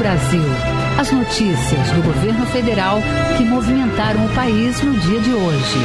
[0.00, 0.79] Brasil.
[1.00, 2.98] As notícias do governo federal
[3.38, 5.78] que movimentaram o país no dia de hoje.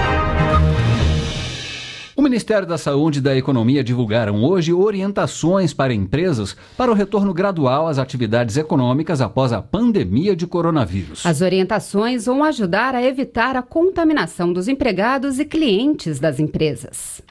[2.15, 7.33] O Ministério da Saúde e da Economia divulgaram hoje orientações para empresas para o retorno
[7.33, 11.25] gradual às atividades econômicas após a pandemia de coronavírus.
[11.25, 17.21] As orientações vão ajudar a evitar a contaminação dos empregados e clientes das empresas.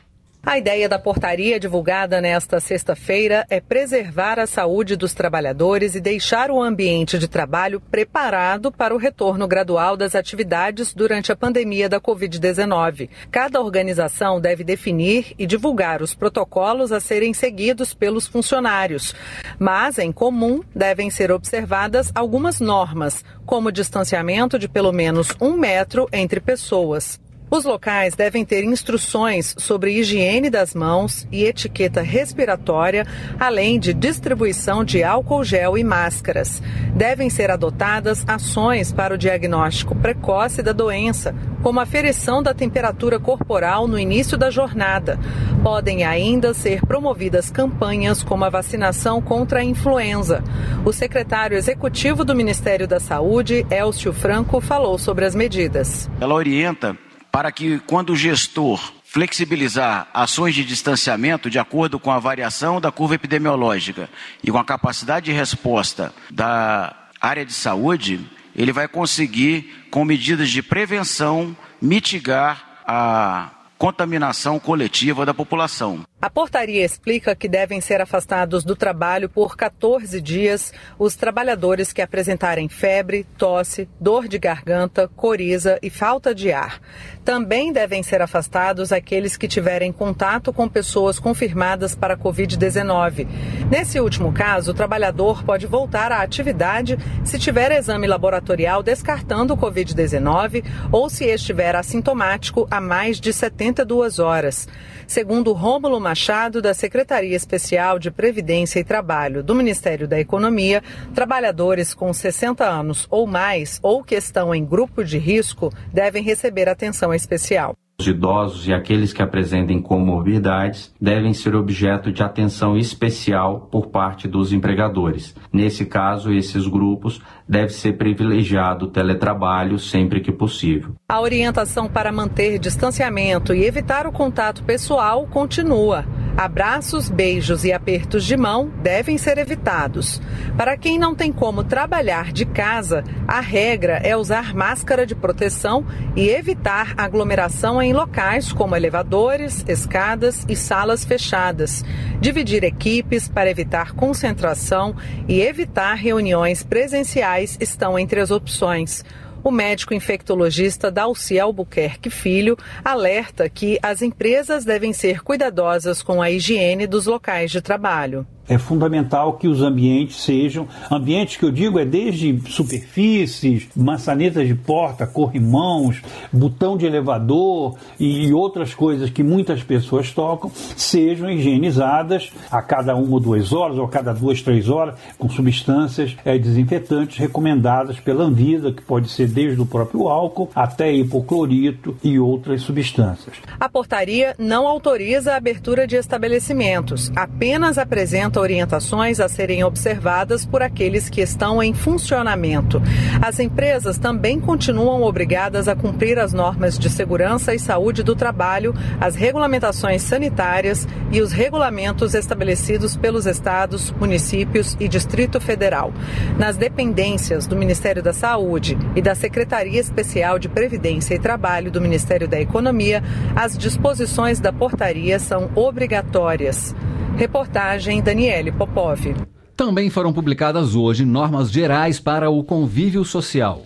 [0.44, 6.50] A ideia da portaria divulgada nesta sexta-feira é preservar a saúde dos trabalhadores e deixar
[6.50, 12.00] o ambiente de trabalho preparado para o retorno gradual das atividades durante a pandemia da
[12.00, 13.08] Covid-19.
[13.30, 19.14] Cada organização deve definir e divulgar os protocolos a serem seguidos pelos funcionários,
[19.60, 26.08] mas, em comum, devem ser observadas algumas normas, como distanciamento de pelo menos um metro
[26.12, 27.21] entre pessoas.
[27.54, 33.06] Os locais devem ter instruções sobre higiene das mãos e etiqueta respiratória,
[33.38, 36.62] além de distribuição de álcool gel e máscaras.
[36.96, 43.86] Devem ser adotadas ações para o diagnóstico precoce da doença, como aferição da temperatura corporal
[43.86, 45.20] no início da jornada.
[45.62, 50.42] Podem ainda ser promovidas campanhas como a vacinação contra a influenza.
[50.86, 56.08] O secretário executivo do Ministério da Saúde, Elcio Franco, falou sobre as medidas.
[56.18, 56.96] Ela orienta
[57.32, 62.92] para que, quando o gestor flexibilizar ações de distanciamento de acordo com a variação da
[62.92, 64.08] curva epidemiológica
[64.44, 68.20] e com a capacidade de resposta da área de saúde,
[68.54, 76.04] ele vai conseguir, com medidas de prevenção, mitigar a contaminação coletiva da população.
[76.22, 82.00] A portaria explica que devem ser afastados do trabalho por 14 dias os trabalhadores que
[82.00, 86.80] apresentarem febre, tosse, dor de garganta, coriza e falta de ar.
[87.24, 93.26] Também devem ser afastados aqueles que tiverem contato com pessoas confirmadas para a Covid-19.
[93.68, 99.56] Nesse último caso, o trabalhador pode voltar à atividade se tiver exame laboratorial descartando o
[99.56, 104.68] Covid-19 ou se estiver assintomático há mais de 72 horas.
[105.04, 110.82] Segundo Rômulo Machado, da Secretaria Especial de Previdência e Trabalho do Ministério da Economia,
[111.14, 116.68] trabalhadores com 60 anos ou mais ou que estão em grupo de risco devem receber
[116.68, 117.74] atenção especial.
[118.02, 124.26] Os idosos e aqueles que apresentem comorbidades devem ser objeto de atenção especial por parte
[124.26, 125.36] dos empregadores.
[125.52, 130.96] Nesse caso, esses grupos deve ser privilegiado o teletrabalho sempre que possível.
[131.08, 136.04] A orientação para manter distanciamento e evitar o contato pessoal continua.
[136.36, 140.20] Abraços, beijos e apertos de mão devem ser evitados.
[140.56, 145.84] Para quem não tem como trabalhar de casa, a regra é usar máscara de proteção
[146.16, 151.84] e evitar aglomeração em locais como elevadores, escadas e salas fechadas.
[152.20, 154.96] Dividir equipes para evitar concentração
[155.28, 159.04] e evitar reuniões presenciais estão entre as opções.
[159.44, 166.30] O médico infectologista Dalci Albuquerque Filho alerta que as empresas devem ser cuidadosas com a
[166.30, 171.78] higiene dos locais de trabalho é fundamental que os ambientes sejam ambientes que eu digo
[171.78, 176.02] é desde superfícies, maçanetas de porta, corrimãos,
[176.32, 183.14] botão de elevador e outras coisas que muitas pessoas tocam sejam higienizadas a cada uma
[183.14, 188.24] ou duas horas ou a cada duas três horas com substâncias é, desinfetantes recomendadas pela
[188.24, 193.36] Anvisa que pode ser desde o próprio álcool até hipoclorito e outras substâncias.
[193.58, 200.44] A portaria não autoriza a abertura de estabelecimentos, apenas apresenta apresenta orientações a serem observadas
[200.44, 202.80] por aqueles que estão em funcionamento.
[203.20, 208.74] As empresas também continuam obrigadas a cumprir as normas de segurança e saúde do trabalho,
[209.00, 215.92] as regulamentações sanitárias e os regulamentos estabelecidos pelos estados, municípios e Distrito Federal.
[216.38, 221.80] Nas dependências do Ministério da Saúde e da Secretaria Especial de Previdência e Trabalho do
[221.80, 223.02] Ministério da Economia,
[223.36, 226.74] as disposições da portaria são obrigatórias.
[227.16, 229.14] Reportagem Daniele Popov.
[229.54, 233.62] Também foram publicadas hoje normas gerais para o convívio social.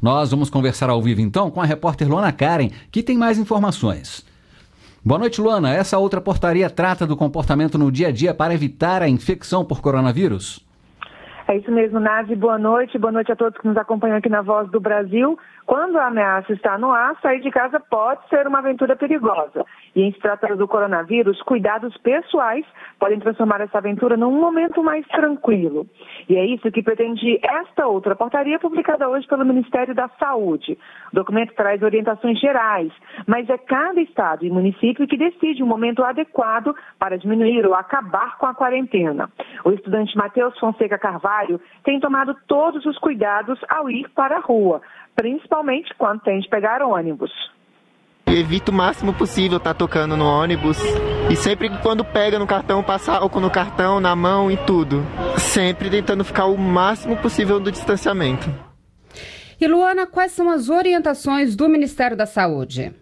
[0.00, 4.26] Nós vamos conversar ao vivo então com a repórter Luana Karen, que tem mais informações.
[5.04, 5.74] Boa noite, Luana.
[5.74, 9.80] Essa outra portaria trata do comportamento no dia a dia para evitar a infecção por
[9.80, 10.64] coronavírus?
[11.46, 12.34] É isso mesmo, Nazi.
[12.34, 12.96] Boa noite.
[12.98, 15.38] Boa noite a todos que nos acompanham aqui na Voz do Brasil.
[15.72, 19.64] Quando a ameaça está no ar, sair de casa pode ser uma aventura perigosa.
[19.96, 22.66] E em se tratando do coronavírus, cuidados pessoais
[23.00, 25.86] podem transformar essa aventura num momento mais tranquilo.
[26.28, 30.76] E é isso que pretende esta outra portaria publicada hoje pelo Ministério da Saúde.
[31.10, 32.92] O documento traz orientações gerais,
[33.26, 37.74] mas é cada estado e município que decide o um momento adequado para diminuir ou
[37.74, 39.30] acabar com a quarentena.
[39.64, 44.82] O estudante Matheus Fonseca Carvalho tem tomado todos os cuidados ao ir para a rua
[45.14, 47.30] principalmente quando tem de pegar ônibus.
[48.26, 50.78] Evito o máximo possível estar tá tocando no ônibus
[51.30, 55.04] e sempre quando pega no cartão, passar álcool no cartão, na mão e tudo.
[55.38, 58.48] Sempre tentando ficar o máximo possível do distanciamento.
[59.60, 62.92] E Luana, quais são as orientações do Ministério da Saúde?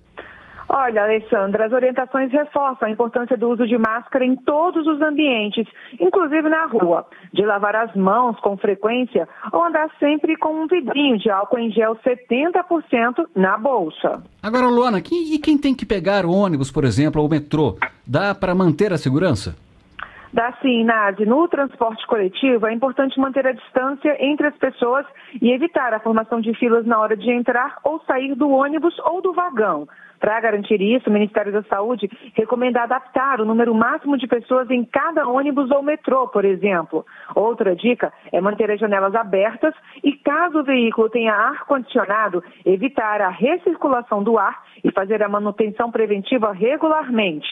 [0.73, 5.67] Olha, Alessandra, as orientações reforçam a importância do uso de máscara em todos os ambientes,
[5.99, 11.19] inclusive na rua, de lavar as mãos com frequência ou andar sempre com um vidrinho
[11.19, 14.23] de álcool em gel 70% na bolsa.
[14.41, 17.77] Agora, Luana, e quem tem que pegar o ônibus, por exemplo, ou o metrô?
[18.07, 19.57] Dá para manter a segurança?
[20.33, 21.27] Dá sim, Nade.
[21.27, 25.05] No transporte coletivo, é importante manter a distância entre as pessoas
[25.43, 29.21] e evitar a formação de filas na hora de entrar ou sair do ônibus ou
[29.21, 29.89] do vagão.
[30.21, 34.85] Para garantir isso, o Ministério da Saúde recomenda adaptar o número máximo de pessoas em
[34.85, 37.07] cada ônibus ou metrô, por exemplo.
[37.35, 39.75] Outra dica é manter as janelas abertas
[40.05, 45.91] e, caso o veículo tenha ar-condicionado, evitar a recirculação do ar e fazer a manutenção
[45.91, 47.49] preventiva regularmente.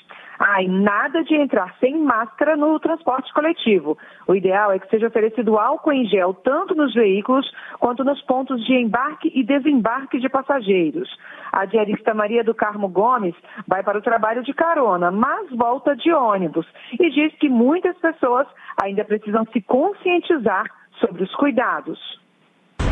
[0.60, 3.98] E nada de entrar sem máscara no transporte coletivo.
[4.26, 7.50] O ideal é que seja oferecido álcool em gel tanto nos veículos
[7.80, 11.08] quanto nos pontos de embarque e desembarque de passageiros.
[11.52, 13.34] A diarista Maria do Carmo Gomes
[13.66, 18.46] vai para o trabalho de carona, mas volta de ônibus e diz que muitas pessoas
[18.80, 20.66] ainda precisam se conscientizar
[21.00, 22.27] sobre os cuidados.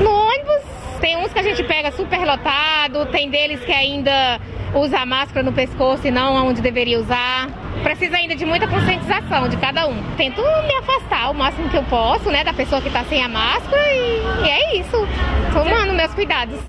[0.01, 0.63] No ônibus,
[1.01, 4.41] tem uns que a gente pega super lotado, tem deles que ainda
[4.75, 7.49] usa máscara no pescoço e não onde deveria usar.
[7.83, 10.03] Precisa ainda de muita conscientização de cada um.
[10.17, 13.29] Tento me afastar o máximo que eu posso, né, da pessoa que está sem a
[13.29, 14.97] máscara e, e é isso.
[15.53, 16.61] Tomando meus cuidados.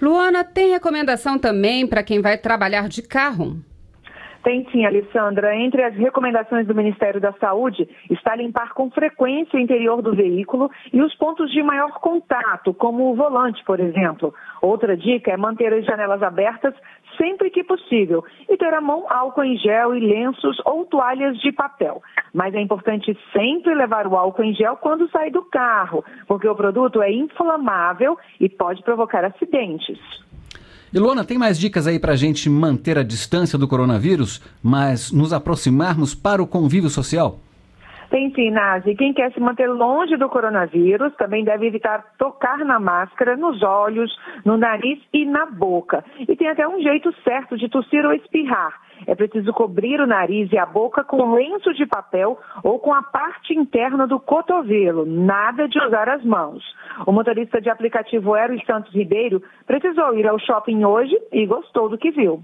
[0.00, 3.62] Luana, tem recomendação também para quem vai trabalhar de carro?
[4.42, 5.54] Tem sim, Alessandra.
[5.54, 10.70] Entre as recomendações do Ministério da Saúde está limpar com frequência o interior do veículo
[10.92, 14.34] e os pontos de maior contato, como o volante, por exemplo.
[14.62, 16.74] Outra dica é manter as janelas abertas
[17.18, 21.52] sempre que possível e ter à mão álcool em gel e lenços ou toalhas de
[21.52, 22.02] papel.
[22.32, 26.54] Mas é importante sempre levar o álcool em gel quando sai do carro, porque o
[26.54, 29.98] produto é inflamável e pode provocar acidentes.
[30.92, 35.32] Ilona, tem mais dicas aí para a gente manter a distância do coronavírus, mas nos
[35.32, 37.38] aproximarmos para o convívio social?
[38.10, 38.96] Tem sim, Nazi.
[38.96, 44.10] Quem quer se manter longe do coronavírus também deve evitar tocar na máscara, nos olhos,
[44.44, 46.04] no nariz e na boca.
[46.28, 48.80] E tem até um jeito certo de tossir ou espirrar.
[49.06, 53.02] É preciso cobrir o nariz e a boca com lenço de papel ou com a
[53.02, 55.06] parte interna do cotovelo.
[55.06, 56.64] Nada de usar as mãos.
[57.06, 61.96] O motorista de aplicativo Aero Santos Ribeiro precisou ir ao shopping hoje e gostou do
[61.96, 62.42] que viu.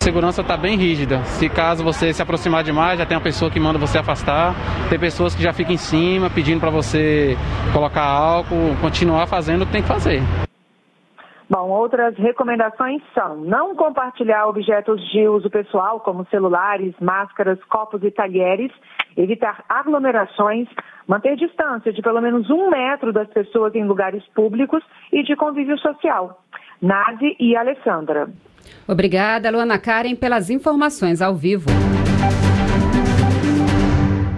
[0.00, 1.24] A segurança está bem rígida.
[1.24, 4.54] Se caso você se aproximar demais, já tem uma pessoa que manda você afastar.
[4.88, 7.36] Tem pessoas que já ficam em cima pedindo para você
[7.72, 10.22] colocar álcool, continuar fazendo o que tem que fazer.
[11.50, 18.10] Bom, outras recomendações são não compartilhar objetos de uso pessoal, como celulares, máscaras, copos e
[18.10, 18.70] talheres,
[19.16, 20.68] evitar aglomerações,
[21.08, 25.76] manter distância de pelo menos um metro das pessoas em lugares públicos e de convívio
[25.78, 26.38] social.
[26.80, 28.28] Nade e Alessandra.
[28.86, 31.68] Obrigada, Luana Karen, pelas informações ao vivo.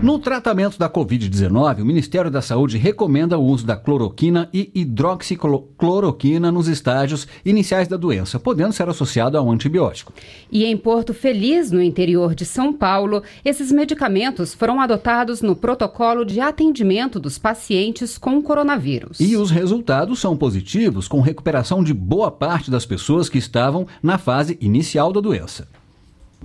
[0.02, 6.50] No tratamento da Covid-19, o Ministério da Saúde recomenda o uso da cloroquina e hidroxicloroquina
[6.50, 10.14] nos estágios iniciais da doença, podendo ser associado a um antibiótico.
[10.50, 16.24] E em Porto Feliz, no interior de São Paulo, esses medicamentos foram adotados no protocolo
[16.24, 19.20] de atendimento dos pacientes com coronavírus.
[19.20, 24.16] E os resultados são positivos, com recuperação de boa parte das pessoas que estavam na
[24.16, 25.68] fase inicial da doença.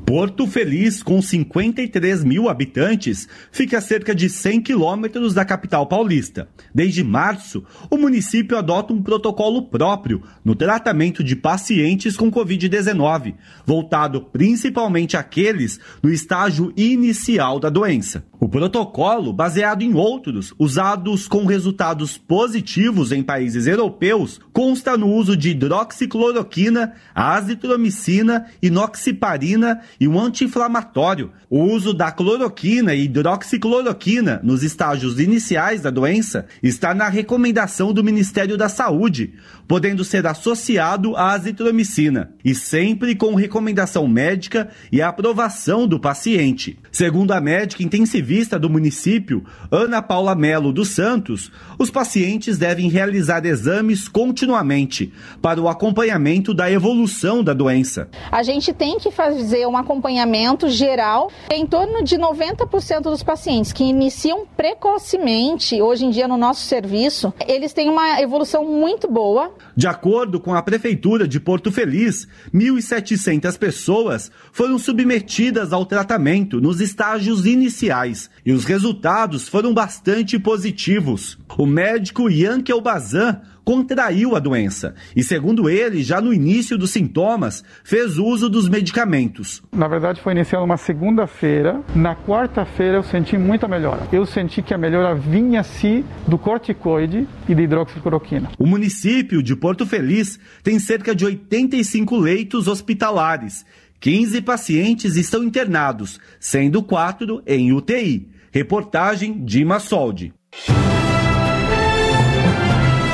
[0.03, 6.49] Porto Feliz, com 53 mil habitantes, fica a cerca de 100 quilômetros da capital paulista.
[6.73, 13.35] Desde março, o município adota um protocolo próprio no tratamento de pacientes com Covid-19,
[13.65, 18.25] voltado principalmente àqueles no estágio inicial da doença.
[18.45, 25.35] O protocolo, baseado em outros, usados com resultados positivos em países europeus, consta no uso
[25.35, 31.31] de hidroxicloroquina, azitromicina, inoxiparina e um anti-inflamatório.
[31.49, 38.03] O uso da cloroquina e hidroxicloroquina nos estágios iniciais da doença está na recomendação do
[38.03, 39.33] Ministério da Saúde,
[39.67, 46.77] podendo ser associado à azitromicina e sempre com recomendação médica e aprovação do paciente.
[46.91, 51.49] Segundo a médica intensivista do município, Ana Paula Melo dos Santos,
[51.79, 58.09] os pacientes devem realizar exames continuamente para o acompanhamento da evolução da doença.
[58.29, 63.85] A gente tem que fazer um acompanhamento geral em torno de 90% dos pacientes que
[63.85, 69.53] iniciam precocemente hoje em dia no nosso serviço, eles têm uma evolução muito boa.
[69.75, 76.81] De acordo com a Prefeitura de Porto Feliz, 1.700 pessoas foram submetidas ao tratamento nos
[76.81, 78.14] estágios iniciais
[78.45, 81.37] e os resultados foram bastante positivos.
[81.57, 87.63] O médico Yankel Bazan contraiu a doença e, segundo ele, já no início dos sintomas,
[87.83, 89.63] fez uso dos medicamentos.
[89.73, 91.81] Na verdade, foi iniciado uma segunda-feira.
[91.95, 94.07] Na quarta-feira, eu senti muita melhora.
[94.13, 98.51] Eu senti que a melhora vinha-se do corticoide e de hidroxicloroquina.
[98.59, 103.65] O município de Porto Feliz tem cerca de 85 leitos hospitalares.
[103.99, 108.29] 15 pacientes estão internados, sendo quatro em UTI.
[108.51, 110.33] Reportagem de Massoldi.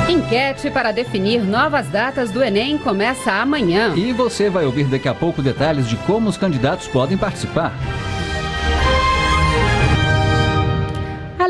[0.08, 3.94] Enquete para definir novas datas do Enem começa amanhã.
[3.96, 7.72] E você vai ouvir daqui a pouco detalhes de como os candidatos podem participar.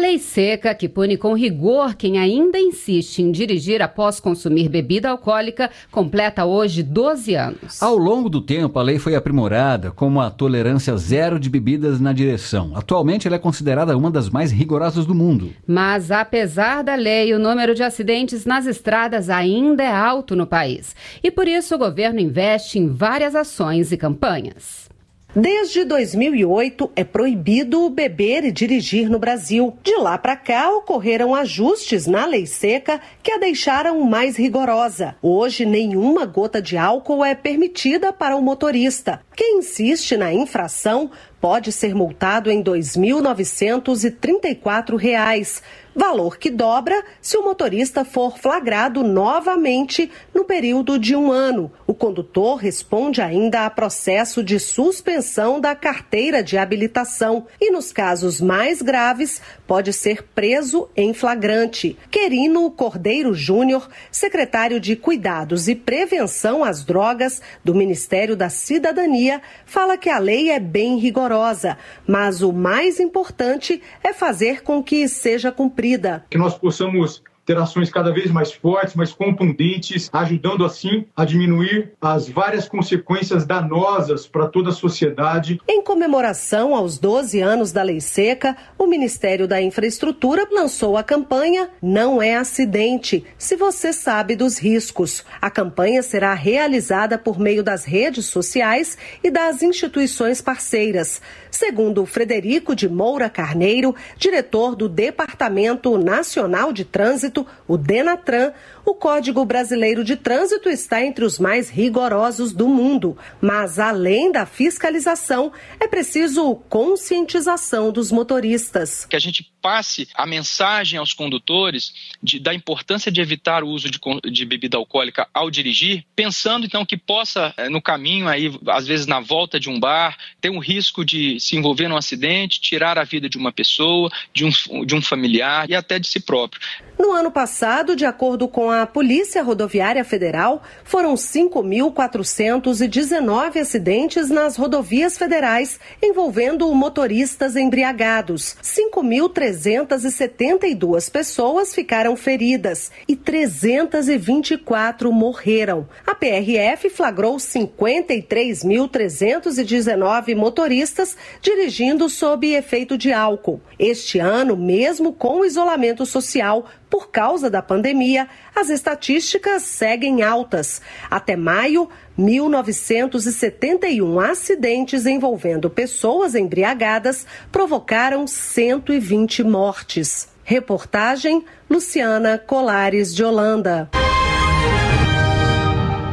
[0.03, 5.71] Lei seca, que pune com rigor quem ainda insiste em dirigir após consumir bebida alcoólica,
[5.93, 7.81] completa hoje 12 anos.
[7.81, 12.13] Ao longo do tempo, a lei foi aprimorada como a tolerância zero de bebidas na
[12.13, 12.73] direção.
[12.75, 15.53] Atualmente, ela é considerada uma das mais rigorosas do mundo.
[15.65, 20.97] Mas, apesar da lei, o número de acidentes nas estradas ainda é alto no país.
[21.23, 24.91] E por isso, o governo investe em várias ações e campanhas.
[25.35, 29.75] Desde 2008 é proibido beber e dirigir no Brasil.
[29.83, 35.17] De lá para cá ocorreram ajustes na lei seca que a deixaram mais rigorosa.
[35.23, 39.23] Hoje nenhuma gota de álcool é permitida para o motorista.
[39.35, 41.11] Quem insiste na infração
[41.41, 45.63] pode ser multado em R$ 2.934
[45.95, 51.71] valor que dobra se o motorista for flagrado novamente no período de um ano.
[51.87, 58.41] O condutor responde ainda a processo de suspensão da carteira de habilitação e, nos casos
[58.41, 61.97] mais graves, pode ser preso em flagrante.
[62.11, 69.97] Querino Cordeiro Júnior, secretário de Cuidados e Prevenção às Drogas do Ministério da Cidadania, fala
[69.97, 75.53] que a lei é bem rigorosa, mas o mais importante é fazer com que seja
[75.53, 76.25] cumprida cumprida.
[76.31, 81.93] Que nós possamos ter ações cada vez mais fortes, mais contundentes, ajudando assim a diminuir
[82.01, 85.61] as várias consequências danosas para toda a sociedade.
[85.69, 91.71] Em comemoração aos 12 anos da Lei Seca, o Ministério da Infraestrutura lançou a campanha
[91.81, 95.25] Não é acidente, se você sabe dos riscos.
[95.41, 101.21] A campanha será realizada por meio das redes sociais e das instituições parceiras.
[101.51, 107.32] Segundo Frederico de Moura Carneiro, diretor do Departamento Nacional de Trânsito,
[107.67, 108.53] o Denatran,
[108.85, 113.17] o Código Brasileiro de Trânsito está entre os mais rigorosos do mundo.
[113.41, 119.05] Mas, além da fiscalização, é preciso conscientização dos motoristas.
[119.05, 123.89] Que a gente passe a mensagem aos condutores de, da importância de evitar o uso
[123.89, 128.87] de, de, bebida alcoólica ao dirigir, pensando então que possa, eh, no caminho, aí, às
[128.89, 132.99] vezes na volta de um bar, ter um risco de se envolver num acidente, tirar
[132.99, 136.61] a vida de uma pessoa, de um, de um familiar e até de si próprio.
[136.99, 145.19] No ano passado, de acordo com a Polícia Rodoviária Federal, foram 5.419 acidentes nas rodovias
[145.19, 148.57] federais envolvendo motoristas embriagados.
[148.63, 155.87] 5.372 pessoas ficaram feridas e 324 morreram.
[156.07, 163.61] A PRF flagrou 53.319 motoristas dirigindo sob efeito de álcool.
[163.79, 170.83] Este ano, mesmo com isolamento social por causa da pandemia, as estatísticas seguem altas.
[171.11, 180.29] Até maio, 1.971 acidentes envolvendo pessoas embriagadas provocaram 120 mortes.
[180.45, 183.89] Reportagem Luciana Colares de Holanda.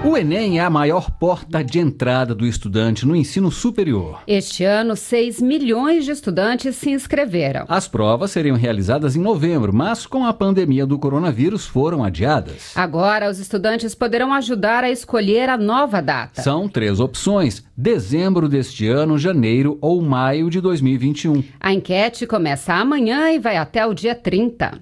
[0.02, 4.22] O Enem é a maior porta de entrada do estudante no ensino superior.
[4.26, 7.66] Este ano, 6 milhões de estudantes se inscreveram.
[7.68, 12.72] As provas seriam realizadas em novembro, mas com a pandemia do coronavírus foram adiadas.
[12.78, 16.42] Agora, os estudantes poderão ajudar a escolher a nova data.
[16.42, 21.44] São três opções: dezembro deste ano, janeiro ou maio de 2021.
[21.60, 24.80] A enquete começa amanhã e vai até o dia 30.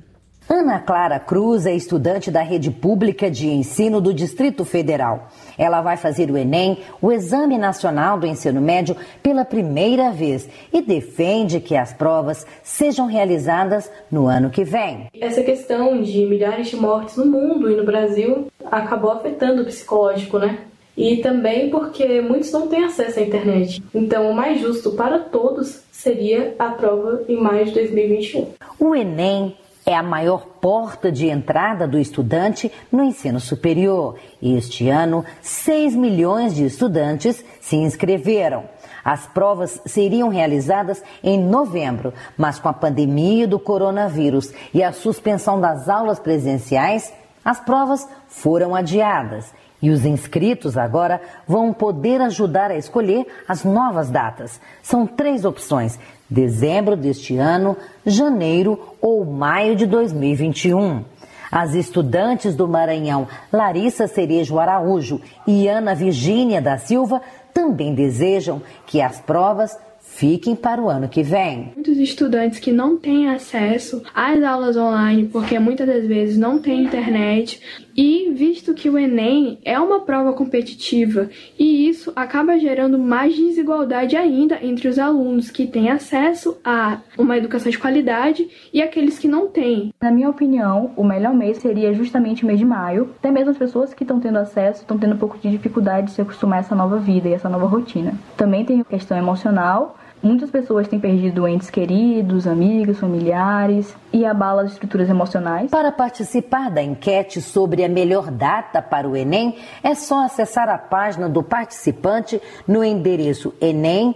[0.49, 5.27] Ana Clara Cruz é estudante da rede pública de ensino do Distrito Federal.
[5.57, 10.81] Ela vai fazer o Enem, o Exame Nacional do Ensino Médio, pela primeira vez e
[10.81, 15.07] defende que as provas sejam realizadas no ano que vem.
[15.19, 20.39] Essa questão de milhares de mortes no mundo e no Brasil acabou afetando o psicológico,
[20.39, 20.59] né?
[20.95, 23.83] E também porque muitos não têm acesso à internet.
[23.93, 28.47] Então, o mais justo para todos seria a prova em maio de 2021.
[28.79, 29.53] O Enem
[29.87, 34.17] é a maior porta de entrada do estudante no ensino superior.
[34.43, 38.65] Este ano, 6 milhões de estudantes se inscreveram.
[39.03, 45.61] As provas seriam realizadas em novembro, mas com a pandemia do coronavírus e a suspensão
[45.61, 47.13] das aulas presenciais,
[47.45, 49.53] as provas foram adiadas.
[49.81, 54.59] E os inscritos agora vão poder ajudar a escolher as novas datas.
[54.81, 61.03] São três opções: dezembro deste ano, janeiro ou maio de 2021.
[61.51, 67.21] As estudantes do Maranhão Larissa Cerejo Araújo e Ana Virgínia da Silva
[67.53, 71.73] também desejam que as provas fiquem para o ano que vem.
[71.75, 76.83] Muitos estudantes que não têm acesso às aulas online porque muitas das vezes não tem
[76.83, 77.61] internet
[77.97, 84.15] e visto que o Enem é uma prova competitiva e isso acaba gerando mais desigualdade
[84.15, 89.27] ainda entre os alunos que têm acesso a uma educação de qualidade e aqueles que
[89.27, 89.91] não têm.
[89.99, 93.09] Na minha opinião, o melhor mês seria justamente o mês de maio.
[93.17, 96.13] Até mesmo as pessoas que estão tendo acesso estão tendo um pouco de dificuldade de
[96.13, 98.13] se acostumar a essa nova vida e essa nova rotina.
[98.35, 104.63] Também tem a questão emocional Muitas pessoas têm perdido entes queridos, amigos, familiares e abala
[104.63, 105.69] as estruturas emocionais.
[105.69, 110.77] Para participar da enquete sobre a melhor data para o Enem, é só acessar a
[110.77, 114.15] página do participante no endereço enem.inep.gov.br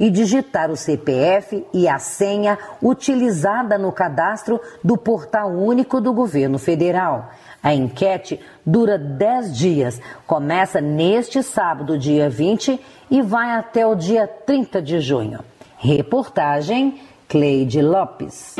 [0.00, 6.58] e digitar o CPF e a senha utilizada no cadastro do Portal Único do Governo
[6.58, 7.30] Federal.
[7.68, 14.26] A enquete dura 10 dias, começa neste sábado, dia 20, e vai até o dia
[14.26, 15.40] 30 de junho.
[15.76, 18.56] Reportagem Cleide Lopes.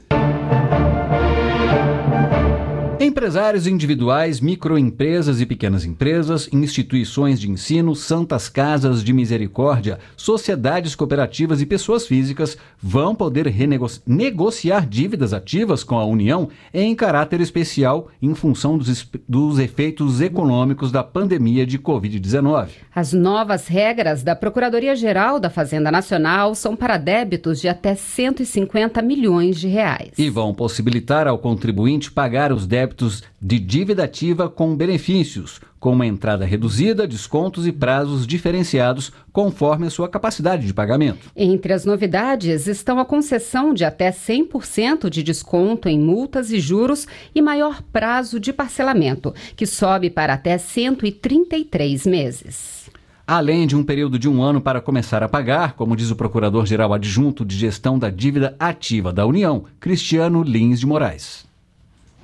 [3.05, 11.61] Empresários individuais, microempresas e pequenas empresas, instituições de ensino, santas casas de misericórdia, sociedades cooperativas
[11.61, 13.53] e pessoas físicas vão poder
[14.07, 20.91] negociar dívidas ativas com a União em caráter especial em função dos, dos efeitos econômicos
[20.91, 22.69] da pandemia de Covid-19.
[22.93, 29.59] As novas regras da Procuradoria-Geral da Fazenda Nacional são para débitos de até 150 milhões
[29.59, 30.09] de reais.
[30.17, 32.94] E vão possibilitar ao contribuinte pagar os débitos
[33.41, 39.89] de dívida ativa com benefícios, com uma entrada reduzida, descontos e prazos diferenciados conforme a
[39.89, 41.31] sua capacidade de pagamento.
[41.35, 47.07] Entre as novidades estão a concessão de até 100% de desconto em multas e juros
[47.33, 52.85] e maior prazo de parcelamento, que sobe para até 133 meses
[53.27, 56.93] além de um período de um ano para começar a pagar, como diz o Procurador-Geral
[56.93, 61.45] Adjunto de Gestão da Dívida Ativa da União, Cristiano Lins de Moraes.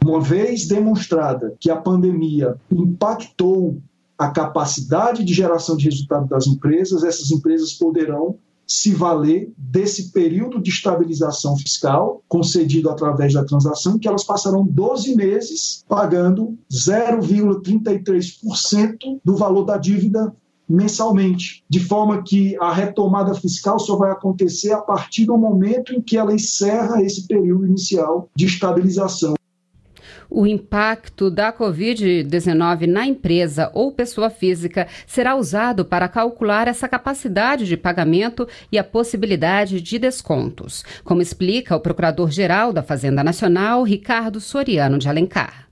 [0.03, 3.79] Uma vez demonstrada que a pandemia impactou
[4.17, 8.35] a capacidade de geração de resultado das empresas, essas empresas poderão
[8.67, 15.13] se valer desse período de estabilização fiscal concedido através da transação, que elas passarão 12
[15.15, 20.33] meses pagando 0,33% do valor da dívida
[20.69, 26.01] mensalmente, de forma que a retomada fiscal só vai acontecer a partir do momento em
[26.01, 29.33] que ela encerra esse período inicial de estabilização.
[30.33, 37.65] O impacto da Covid-19 na empresa ou pessoa física será usado para calcular essa capacidade
[37.65, 44.39] de pagamento e a possibilidade de descontos, como explica o Procurador-Geral da Fazenda Nacional, Ricardo
[44.39, 45.70] Soriano de Alencar.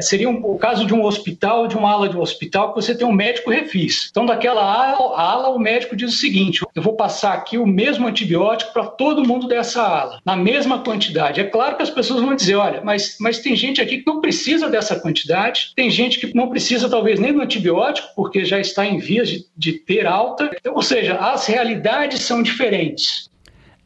[0.00, 2.94] Seria um, o caso de um hospital, de uma ala de um hospital, que você
[2.94, 4.08] tem um médico refis.
[4.10, 8.06] Então, daquela ala, ala, o médico diz o seguinte: eu vou passar aqui o mesmo
[8.06, 11.40] antibiótico para todo mundo dessa ala, na mesma quantidade.
[11.40, 14.20] É claro que as pessoas vão dizer: olha, mas, mas tem gente aqui que não
[14.20, 18.86] precisa dessa quantidade, tem gente que não precisa, talvez, nem do antibiótico, porque já está
[18.86, 20.50] em vias de, de ter alta.
[20.66, 23.28] Ou seja, as realidades são diferentes.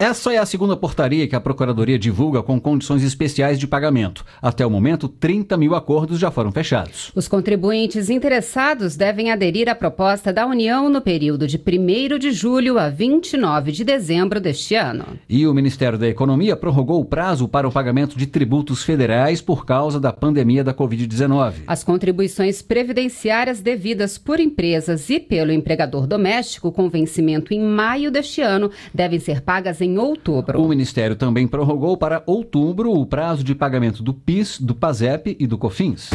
[0.03, 4.25] Essa é a segunda portaria que a Procuradoria divulga com condições especiais de pagamento.
[4.43, 7.13] Até o momento, 30 mil acordos já foram fechados.
[7.15, 12.81] Os contribuintes interessados devem aderir à proposta da União no período de 1 de julho
[12.81, 15.05] a 29 de dezembro deste ano.
[15.29, 19.65] E o Ministério da Economia prorrogou o prazo para o pagamento de tributos federais por
[19.65, 21.63] causa da pandemia da Covid-19.
[21.65, 28.41] As contribuições previdenciárias devidas por empresas e pelo empregador doméstico com vencimento em maio deste
[28.41, 30.61] ano devem ser pagas em em outubro.
[30.61, 35.47] O Ministério também prorrogou para outubro o prazo de pagamento do PIS, do PASEP e
[35.47, 36.11] do COFINS.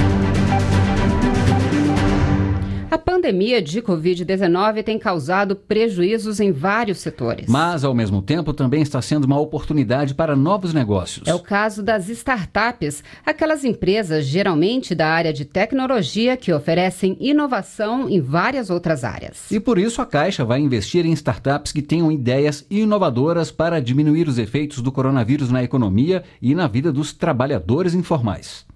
[2.90, 7.46] A pandemia de Covid-19 tem causado prejuízos em vários setores.
[7.50, 11.28] Mas, ao mesmo tempo, também está sendo uma oportunidade para novos negócios.
[11.28, 18.08] É o caso das startups, aquelas empresas geralmente da área de tecnologia que oferecem inovação
[18.08, 19.52] em várias outras áreas.
[19.52, 24.30] E por isso a Caixa vai investir em startups que tenham ideias inovadoras para diminuir
[24.30, 28.67] os efeitos do coronavírus na economia e na vida dos trabalhadores informais.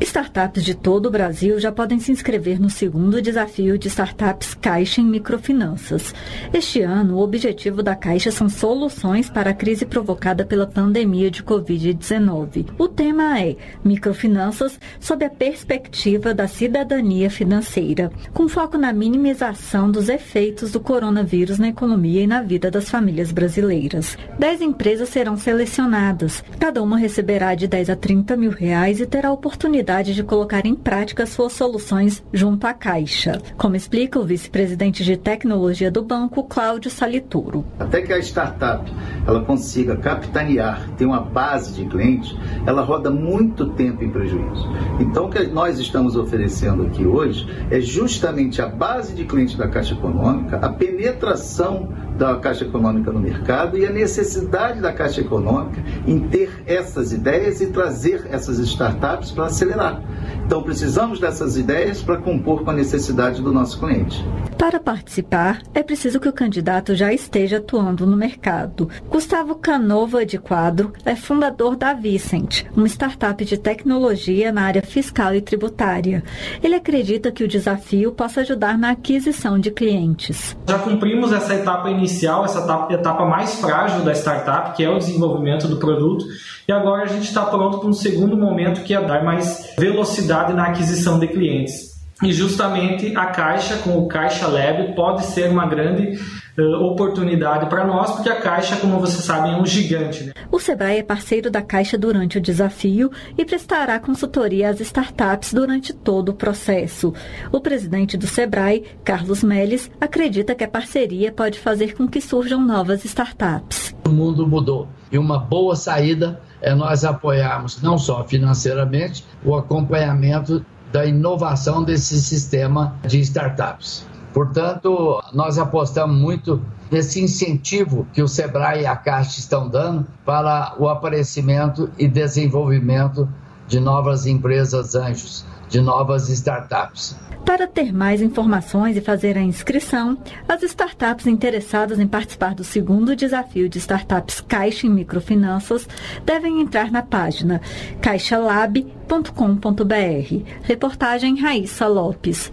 [0.00, 5.00] Startups de todo o Brasil já podem se inscrever no segundo desafio de startups Caixa
[5.00, 6.12] em microfinanças.
[6.52, 11.44] Este ano, o objetivo da Caixa são soluções para a crise provocada pela pandemia de
[11.44, 12.66] Covid-19.
[12.76, 20.08] O tema é microfinanças sob a perspectiva da cidadania financeira, com foco na minimização dos
[20.08, 24.18] efeitos do coronavírus na economia e na vida das famílias brasileiras.
[24.38, 26.42] Dez empresas serão selecionadas.
[26.58, 30.64] Cada uma receberá de 10 a 30 mil reais e terá oportunidade oportunidade de colocar
[30.64, 36.44] em prática suas soluções junto à Caixa, como explica o vice-presidente de tecnologia do banco,
[36.44, 37.64] Cláudio Salituro.
[37.78, 38.90] Até que a startup
[39.26, 42.34] ela consiga capitanear, ter uma base de clientes,
[42.66, 44.66] ela roda muito tempo em prejuízo.
[44.98, 49.68] Então, o que nós estamos oferecendo aqui hoje é justamente a base de clientes da
[49.68, 55.82] Caixa Econômica, a penetração da Caixa Econômica no mercado e a necessidade da Caixa Econômica
[56.06, 60.02] em ter essas ideias e trazer essas startups para acelerar.
[60.44, 64.24] Então, precisamos dessas ideias para compor com a necessidade do nosso cliente.
[64.58, 68.88] Para participar, é preciso que o candidato já esteja atuando no mercado.
[69.10, 75.34] Gustavo Canova de Quadro é fundador da Vicent, uma startup de tecnologia na área fiscal
[75.34, 76.22] e tributária.
[76.62, 80.56] Ele acredita que o desafio possa ajudar na aquisição de clientes.
[80.68, 82.03] Já cumprimos essa etapa inicial,
[82.44, 86.24] essa etapa, etapa mais frágil da startup, que é o desenvolvimento do produto,
[86.66, 90.52] e agora a gente está pronto para um segundo momento que é dar mais velocidade
[90.52, 91.93] na aquisição de clientes.
[92.22, 96.18] E justamente a Caixa, com o Caixa Lab, pode ser uma grande
[96.56, 100.24] uh, oportunidade para nós, porque a Caixa, como vocês sabem, é um gigante.
[100.24, 100.32] Né?
[100.50, 105.92] O Sebrae é parceiro da Caixa durante o desafio e prestará consultoria às startups durante
[105.92, 107.12] todo o processo.
[107.50, 112.60] O presidente do Sebrae, Carlos Melles, acredita que a parceria pode fazer com que surjam
[112.60, 113.94] novas startups.
[114.06, 120.64] O mundo mudou e uma boa saída é nós apoiarmos não só financeiramente o acompanhamento
[120.94, 124.06] da inovação desse sistema de startups.
[124.32, 130.76] Portanto, nós apostamos muito nesse incentivo que o Sebrae e a Caixa estão dando para
[130.78, 133.28] o aparecimento e desenvolvimento
[133.66, 137.16] de novas empresas anjos, de novas startups.
[137.44, 140.16] Para ter mais informações e fazer a inscrição,
[140.48, 145.88] as startups interessadas em participar do segundo desafio de startups Caixa em Microfinanças
[146.24, 147.60] devem entrar na página
[148.00, 150.44] caixalab.com.br.
[150.62, 152.52] Reportagem Raíssa Lopes.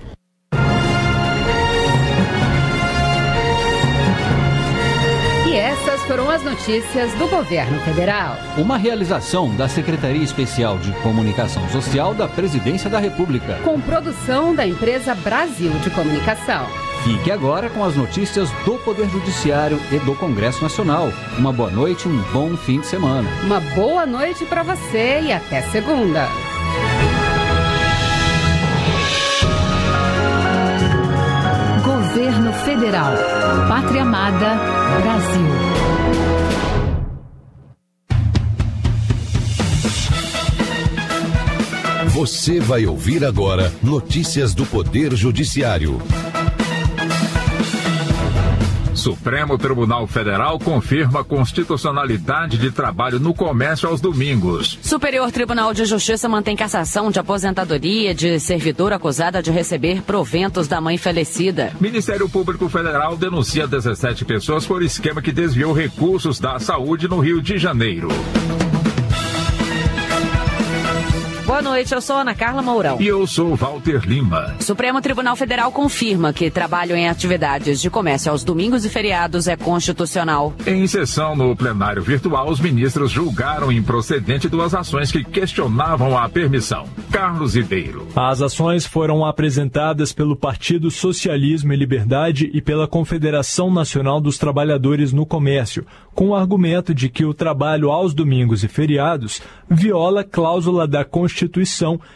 [6.12, 8.36] Foram as notícias do governo federal.
[8.58, 13.58] Uma realização da Secretaria Especial de Comunicação Social da Presidência da República.
[13.64, 16.68] Com produção da empresa Brasil de Comunicação.
[17.06, 21.14] Fique agora com as notícias do Poder Judiciário e do Congresso Nacional.
[21.38, 23.30] Uma boa noite, um bom fim de semana.
[23.46, 26.28] Uma boa noite para você e até segunda.
[31.86, 33.14] Governo Federal.
[33.70, 34.60] Pátria Amada.
[35.02, 35.81] Brasil.
[42.22, 46.00] Você vai ouvir agora notícias do Poder Judiciário.
[48.94, 54.78] Supremo Tribunal Federal confirma a constitucionalidade de trabalho no comércio aos domingos.
[54.84, 60.80] Superior Tribunal de Justiça mantém cassação de aposentadoria de servidor acusada de receber proventos da
[60.80, 61.74] mãe falecida.
[61.82, 67.42] Ministério Público Federal denuncia 17 pessoas por esquema que desviou recursos da saúde no Rio
[67.42, 68.10] de Janeiro.
[71.46, 73.02] Boa noite, eu sou Ana Carla Mourão.
[73.02, 74.56] E eu sou Walter Lima.
[74.60, 79.56] Supremo Tribunal Federal confirma que trabalho em atividades de comércio aos domingos e feriados é
[79.58, 80.54] constitucional.
[80.68, 86.86] Em sessão no plenário virtual, os ministros julgaram improcedente duas ações que questionavam a permissão.
[87.12, 88.08] Carlos Ribeiro.
[88.16, 95.12] As ações foram apresentadas pelo Partido Socialismo e Liberdade e pela Confederação Nacional dos Trabalhadores
[95.12, 100.88] no Comércio, com o argumento de que o trabalho aos domingos e feriados viola cláusula
[100.88, 101.32] da Constituição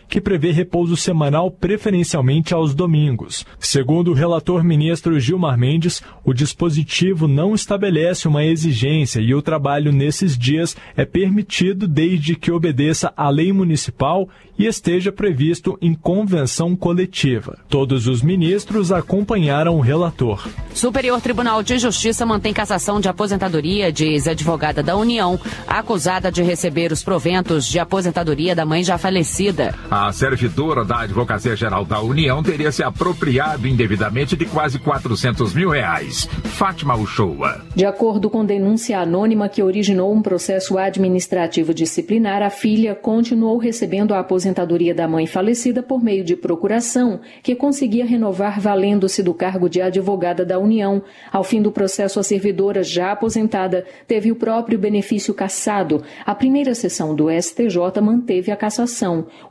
[0.08, 3.46] que prevê repouso semanal preferencialmente aos domingos.
[3.60, 9.92] Segundo o relator ministro Gilmar Mendes, o dispositivo não estabelece uma exigência e o trabalho
[9.92, 16.76] nesses dias é permitido desde que obedeça à lei municipal e esteja previsto em convenção
[16.76, 17.58] coletiva.
[17.68, 20.48] Todos os ministros acompanharam o relator.
[20.74, 26.92] Superior Tribunal de Justiça mantém cassação de aposentadoria de ex-advogada da União, acusada de receber
[26.92, 29.76] os proventos de aposentadoria da mãe já falecida.
[29.92, 35.70] A servidora da Advocacia Geral da União teria se apropriado indevidamente de quase 400 mil
[35.70, 36.28] reais.
[36.44, 37.64] Fátima Uchoa.
[37.76, 44.12] De acordo com denúncia anônima que originou um processo administrativo disciplinar, a filha continuou recebendo
[44.12, 49.70] a aposentadoria da mãe falecida por meio de procuração, que conseguia renovar valendo-se do cargo
[49.70, 51.04] de advogada da União.
[51.32, 56.02] Ao fim do processo, a servidora, já aposentada, teve o próprio benefício cassado.
[56.26, 58.95] A primeira sessão do STJ manteve a cassação.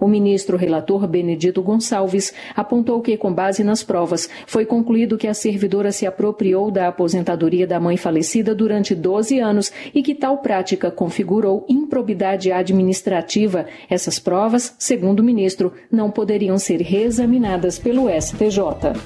[0.01, 5.35] O ministro relator Benedito Gonçalves apontou que, com base nas provas, foi concluído que a
[5.35, 10.91] servidora se apropriou da aposentadoria da mãe falecida durante 12 anos e que tal prática
[10.91, 13.67] configurou improbidade administrativa.
[13.91, 18.59] Essas provas, segundo o ministro, não poderiam ser reexaminadas pelo STJ.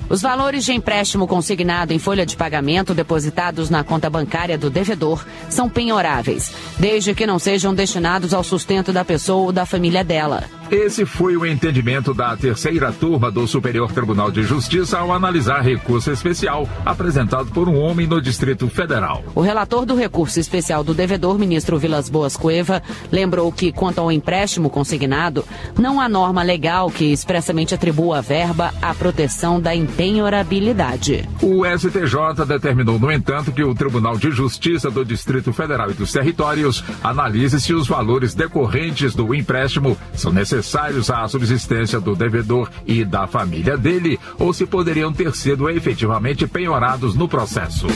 [0.08, 5.24] Os valores de empréstimo consignado em folha de pagamento depositados na conta bancária do devedor
[5.48, 10.27] são penhoráveis, desde que não sejam destinados ao sustento da pessoa ou da família dela.
[10.28, 15.62] umbrella Esse foi o entendimento da terceira turma do Superior Tribunal de Justiça ao analisar
[15.62, 19.24] recurso especial apresentado por um homem no Distrito Federal.
[19.34, 24.12] O relator do recurso especial do devedor, ministro Vilas Boas Cueva, lembrou que, quanto ao
[24.12, 25.42] empréstimo consignado,
[25.78, 31.26] não há norma legal que expressamente atribua a verba à proteção da empenhorabilidade.
[31.40, 36.12] O STJ determinou, no entanto, que o Tribunal de Justiça do Distrito Federal e dos
[36.12, 42.68] Territórios analise se os valores decorrentes do empréstimo são necessários necessários à subsistência do devedor
[42.84, 47.86] e da família dele, ou se poderiam ter sido efetivamente penhorados no processo.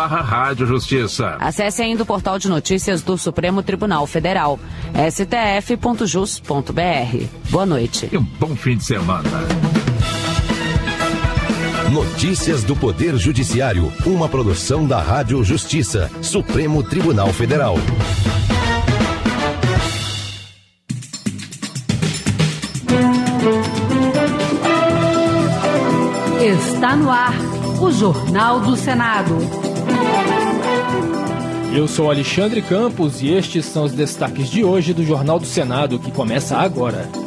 [0.67, 1.37] Justiça.
[1.38, 4.59] Acesse ainda o portal de notícias do Supremo Tribunal Federal,
[5.11, 6.07] stf.jus.br.
[7.51, 8.09] Boa noite.
[8.11, 9.42] E um bom fim de semana.
[11.93, 17.77] Notícias do Poder Judiciário, uma produção da Rádio Justiça, Supremo Tribunal Federal.
[26.41, 27.35] Está no ar
[27.81, 29.37] o Jornal do Senado.
[31.75, 35.99] Eu sou Alexandre Campos e estes são os destaques de hoje do Jornal do Senado,
[35.99, 37.22] que começa agora.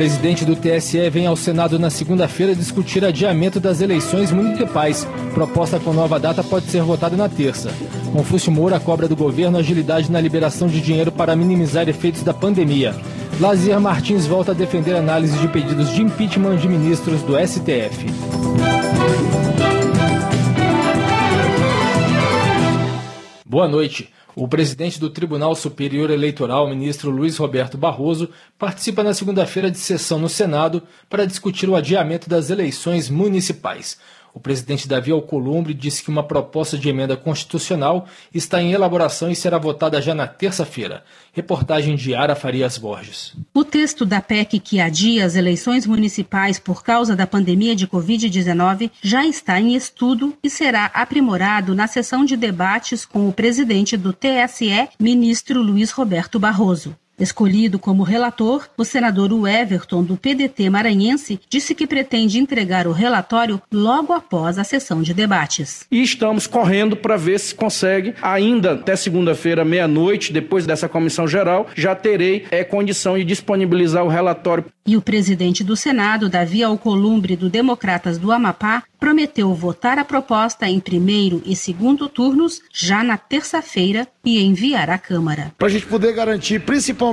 [0.00, 5.06] Presidente do TSE vem ao Senado na segunda-feira discutir adiamento das eleições municipais.
[5.34, 7.70] Proposta com nova data pode ser votada na terça.
[8.10, 12.94] Confúcio Moura cobra do governo agilidade na liberação de dinheiro para minimizar efeitos da pandemia.
[13.38, 18.06] Lazier Martins volta a defender análise de pedidos de impeachment de ministros do STF.
[23.44, 24.08] Boa noite.
[24.40, 30.18] O presidente do Tribunal Superior Eleitoral, ministro Luiz Roberto Barroso, participa na segunda-feira de sessão
[30.18, 33.98] no Senado para discutir o adiamento das eleições municipais.
[34.32, 39.36] O presidente Davi Alcolumbre disse que uma proposta de emenda constitucional está em elaboração e
[39.36, 41.02] será votada já na terça-feira.
[41.32, 43.34] Reportagem de Ara Farias Borges.
[43.52, 48.90] O texto da PEC que adia as eleições municipais por causa da pandemia de Covid-19
[49.02, 54.12] já está em estudo e será aprimorado na sessão de debates com o presidente do
[54.12, 56.96] TSE, ministro Luiz Roberto Barroso.
[57.20, 63.60] Escolhido como relator, o senador Everton, do PDT maranhense, disse que pretende entregar o relatório
[63.70, 65.86] logo após a sessão de debates.
[65.90, 71.66] E estamos correndo para ver se consegue, ainda até segunda-feira, meia-noite, depois dessa comissão geral,
[71.76, 74.64] já terei é, condição de disponibilizar o relatório.
[74.86, 80.68] E o presidente do Senado, Davi Alcolumbre, do Democratas do Amapá, prometeu votar a proposta
[80.68, 85.52] em primeiro e segundo turnos já na terça-feira e enviar à Câmara.
[85.56, 87.09] Para a gente poder garantir principalmente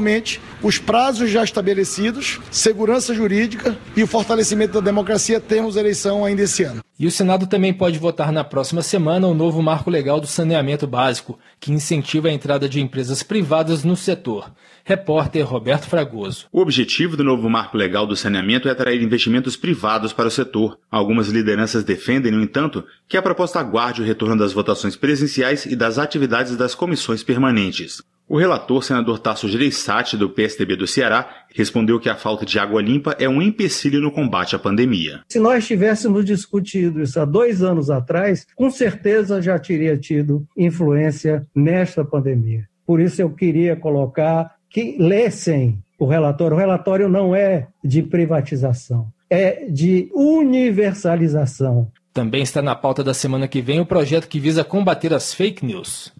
[0.61, 6.63] os prazos já estabelecidos, segurança jurídica e o fortalecimento da democracia, temos eleição ainda esse
[6.63, 6.81] ano.
[6.99, 10.87] E o Senado também pode votar na próxima semana o novo marco legal do saneamento
[10.87, 14.51] básico, que incentiva a entrada de empresas privadas no setor.
[14.83, 16.45] Repórter Roberto Fragoso.
[16.51, 20.79] O objetivo do novo marco legal do saneamento é atrair investimentos privados para o setor.
[20.89, 25.75] Algumas lideranças defendem, no entanto, que a proposta aguarde o retorno das votações presenciais e
[25.75, 28.01] das atividades das comissões permanentes.
[28.29, 32.81] O relator, senador Tasso Gereissati, do PSDB do Ceará, respondeu que a falta de água
[32.81, 35.21] limpa é um empecilho no combate à pandemia.
[35.29, 41.47] Se nós tivéssemos discutido isso há dois anos atrás, com certeza já teria tido influência
[41.55, 42.67] nesta pandemia.
[42.85, 46.57] Por isso eu queria colocar que lessem o relatório.
[46.57, 51.89] O relatório não é de privatização, é de universalização.
[52.13, 55.65] Também está na pauta da semana que vem o projeto que visa combater as fake
[55.65, 56.11] news.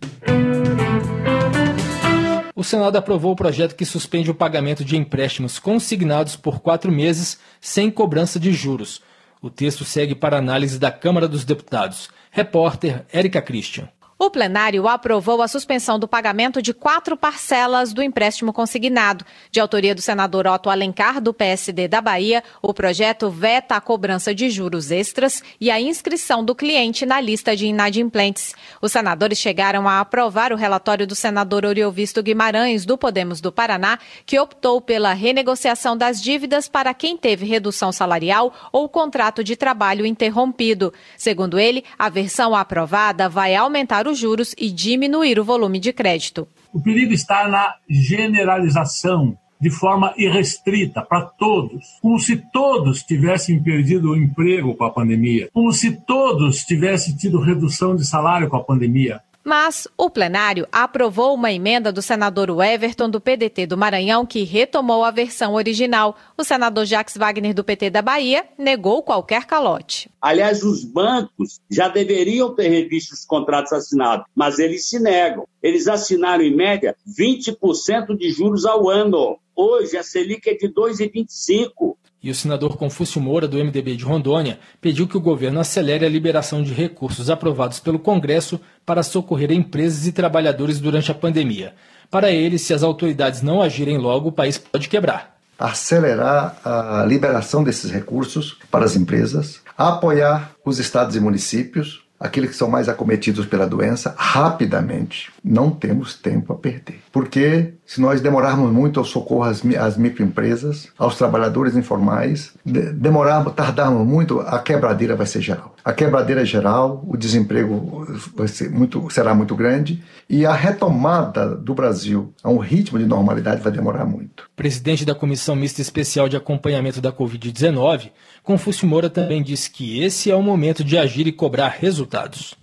[2.57, 7.39] O Senado aprovou o projeto que suspende o pagamento de empréstimos consignados por quatro meses
[7.61, 8.99] sem cobrança de juros.
[9.39, 12.09] O texto segue para análise da Câmara dos Deputados.
[12.31, 13.87] Repórter Érica Christian.
[14.19, 19.23] O plenário aprovou a suspensão do pagamento de quatro parcelas do empréstimo consignado.
[19.51, 24.33] De autoria do senador Otto Alencar, do PSD da Bahia, o projeto veta a cobrança
[24.33, 28.55] de juros extras e a inscrição do cliente na lista de inadimplentes.
[28.81, 33.99] Os senadores chegaram a aprovar o relatório do senador Oriovisto Guimarães, do Podemos do Paraná,
[34.25, 40.07] que optou pela renegociação das dívidas para quem teve redução salarial ou contrato de trabalho
[40.07, 40.91] interrompido.
[41.15, 46.47] Segundo ele, a versão aprovada vai aumentar os juros e diminuir o volume de crédito.
[46.73, 54.11] O perigo está na generalização de forma irrestrita para todos, como se todos tivessem perdido
[54.11, 58.63] o emprego com a pandemia, como se todos tivessem tido redução de salário com a
[58.63, 59.19] pandemia.
[59.47, 65.05] Mas o plenário aprovou uma emenda do senador Everton do PDT do Maranhão que retomou
[65.05, 66.17] a versão original.
[66.37, 70.09] O senador Jacques Wagner do PT da Bahia negou qualquer calote.
[70.21, 75.47] Aliás, os bancos já deveriam ter revisto os contratos assinados, mas eles se negam.
[75.63, 79.39] Eles assinaram, em média, 20% de juros ao ano.
[79.55, 81.95] Hoje, a Selic é de 2,25%.
[82.21, 86.09] E o senador Confúcio Moura, do MDB de Rondônia, pediu que o governo acelere a
[86.09, 91.75] liberação de recursos aprovados pelo Congresso para socorrer empresas e trabalhadores durante a pandemia.
[92.09, 95.37] Para ele, se as autoridades não agirem logo, o país pode quebrar.
[95.59, 102.55] Acelerar a liberação desses recursos para as empresas, apoiar os estados e municípios aqueles que
[102.55, 105.31] são mais acometidos pela doença rapidamente.
[105.43, 106.99] Não temos tempo a perder.
[107.11, 109.63] Porque se nós demorarmos muito ao socorro às,
[109.97, 115.73] microempresas, aos trabalhadores informais, de, demorarmos, tardarmos muito, a quebradeira vai ser geral.
[115.85, 121.55] A quebradeira é geral, o desemprego vai ser muito, será muito grande e a retomada
[121.55, 124.49] do Brasil a um ritmo de normalidade vai demorar muito.
[124.53, 128.11] Presidente da Comissão Mista Especial de Acompanhamento da Covid-19,
[128.43, 132.53] Confúcio Moura também disse que esse é o momento de agir e cobrar resultados.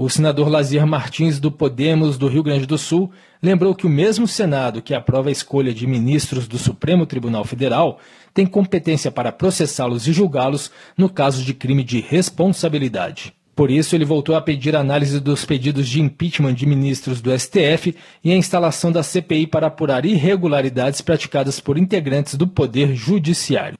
[0.00, 3.10] O senador Lazier Martins, do Podemos do Rio Grande do Sul,
[3.42, 7.98] lembrou que o mesmo Senado que aprova a escolha de ministros do Supremo Tribunal Federal
[8.32, 13.34] tem competência para processá-los e julgá-los no caso de crime de responsabilidade.
[13.56, 17.96] Por isso, ele voltou a pedir análise dos pedidos de impeachment de ministros do STF
[18.22, 23.76] e a instalação da CPI para apurar irregularidades praticadas por integrantes do Poder Judiciário.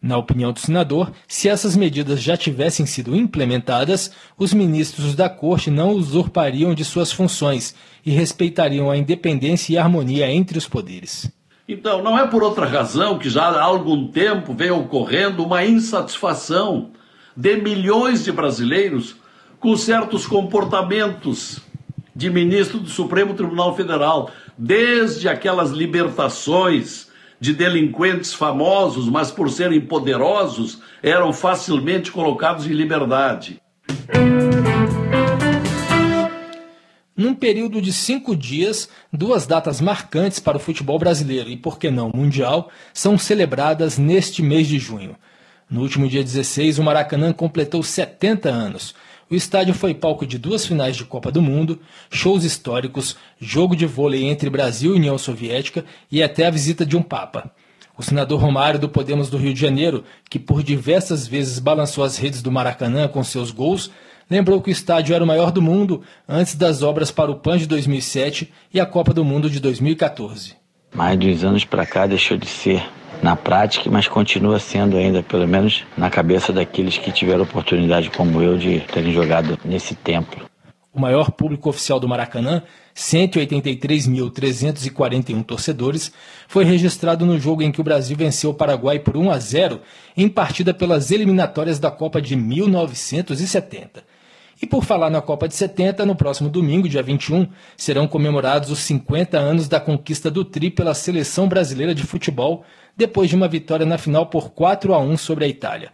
[0.00, 5.72] Na opinião do senador, se essas medidas já tivessem sido implementadas, os ministros da Corte
[5.72, 7.74] não usurpariam de suas funções
[8.06, 11.28] e respeitariam a independência e a harmonia entre os poderes.
[11.68, 16.90] Então, não é por outra razão que já há algum tempo vem ocorrendo uma insatisfação
[17.36, 19.16] de milhões de brasileiros
[19.58, 21.58] com certos comportamentos
[22.14, 27.07] de ministro do Supremo Tribunal Federal, desde aquelas libertações
[27.40, 33.60] de delinquentes famosos, mas por serem poderosos, eram facilmente colocados em liberdade.
[37.16, 41.90] Num período de cinco dias, duas datas marcantes para o futebol brasileiro e, por que
[41.90, 45.16] não, mundial, são celebradas neste mês de junho.
[45.68, 48.94] No último dia 16, o Maracanã completou 70 anos.
[49.30, 51.78] O estádio foi palco de duas finais de Copa do Mundo,
[52.10, 56.96] shows históricos, jogo de vôlei entre Brasil e União Soviética e até a visita de
[56.96, 57.50] um Papa.
[57.96, 62.16] O senador Romário do Podemos do Rio de Janeiro, que por diversas vezes balançou as
[62.16, 63.90] redes do Maracanã com seus gols,
[64.30, 67.58] lembrou que o estádio era o maior do mundo antes das obras para o PAN
[67.58, 70.57] de 2007 e a Copa do Mundo de 2014.
[70.92, 72.84] Mais de uns anos para cá deixou de ser
[73.22, 78.42] na prática, mas continua sendo ainda, pelo menos na cabeça daqueles que tiveram oportunidade, como
[78.42, 80.48] eu, de terem jogado nesse templo.
[80.92, 82.62] O maior público oficial do Maracanã,
[82.96, 86.10] 183.341 torcedores,
[86.48, 89.80] foi registrado no jogo em que o Brasil venceu o Paraguai por 1 a 0
[90.16, 94.02] em partida pelas eliminatórias da Copa de 1970.
[94.60, 97.46] E por falar na Copa de 70, no próximo domingo, dia 21,
[97.76, 102.64] serão comemorados os 50 anos da conquista do Tri pela seleção brasileira de futebol,
[102.96, 105.92] depois de uma vitória na final por 4 a 1 sobre a Itália.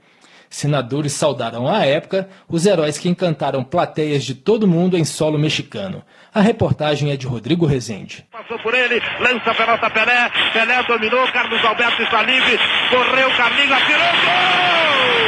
[0.48, 6.02] Senadores saudaram à época os heróis que encantaram plateias de todo mundo em solo mexicano.
[6.32, 8.24] A reportagem é de Rodrigo Rezende.
[8.30, 12.58] Passou por ele, lança a pelota Pelé, Pelé dominou, Carlos Alberto está livre,
[12.88, 15.24] correu, Carlinhos atirou, gol!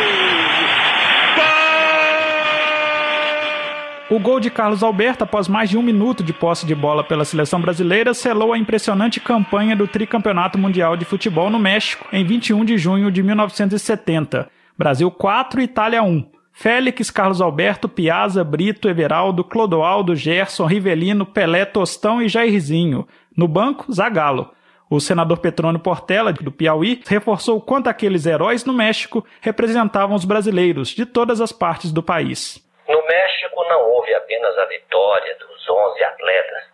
[4.09, 7.25] O gol de Carlos Alberto, após mais de um minuto de posse de bola pela
[7.25, 12.65] seleção brasileira, selou a impressionante campanha do tricampeonato mundial de futebol no México, em 21
[12.65, 14.49] de junho de 1970.
[14.79, 16.25] Brasil 4, Itália 1.
[16.53, 23.09] Félix, Carlos Alberto, Piazza, Brito, Everaldo, Clodoaldo, Gerson, Rivelino, Pelé, Tostão e Jairzinho.
[23.37, 24.53] No banco, Zagallo.
[24.89, 30.91] O senador Petrônio Portela, do Piauí, reforçou quanto aqueles heróis no México representavam os brasileiros
[30.91, 32.65] de todas as partes do país.
[32.89, 36.65] No México não houve apenas a vitória dos 11 atletas,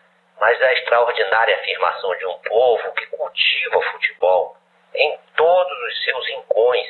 [0.41, 4.57] mas a extraordinária afirmação de um povo que cultiva o futebol
[4.95, 6.87] em todos os seus rincões,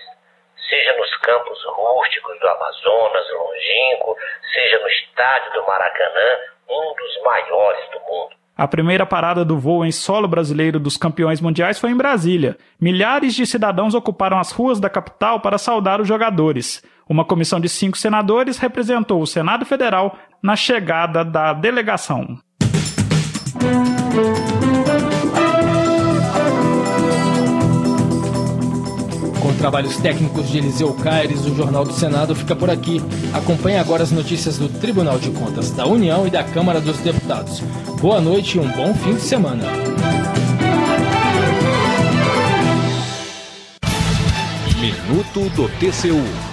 [0.69, 4.17] seja nos campos rústicos do Amazonas longínquo,
[4.53, 6.39] seja no estádio do Maracanã,
[6.69, 8.43] um dos maiores do mundo.
[8.57, 12.57] A primeira parada do voo em solo brasileiro dos campeões mundiais foi em Brasília.
[12.81, 16.83] Milhares de cidadãos ocuparam as ruas da capital para saudar os jogadores.
[17.13, 22.39] Uma comissão de cinco senadores representou o Senado Federal na chegada da delegação.
[29.43, 32.99] Com trabalhos técnicos de Eliseu Caires, o Jornal do Senado fica por aqui.
[33.35, 37.61] Acompanhe agora as notícias do Tribunal de Contas da União e da Câmara dos Deputados.
[38.01, 39.65] Boa noite e um bom fim de semana.
[44.81, 46.52] Minuto do TCU.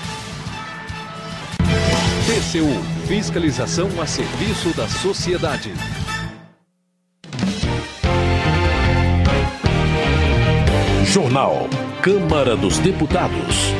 [2.26, 5.74] TCU Fiscalização a serviço da sociedade.
[11.04, 11.68] Jornal.
[12.00, 13.79] Câmara dos Deputados.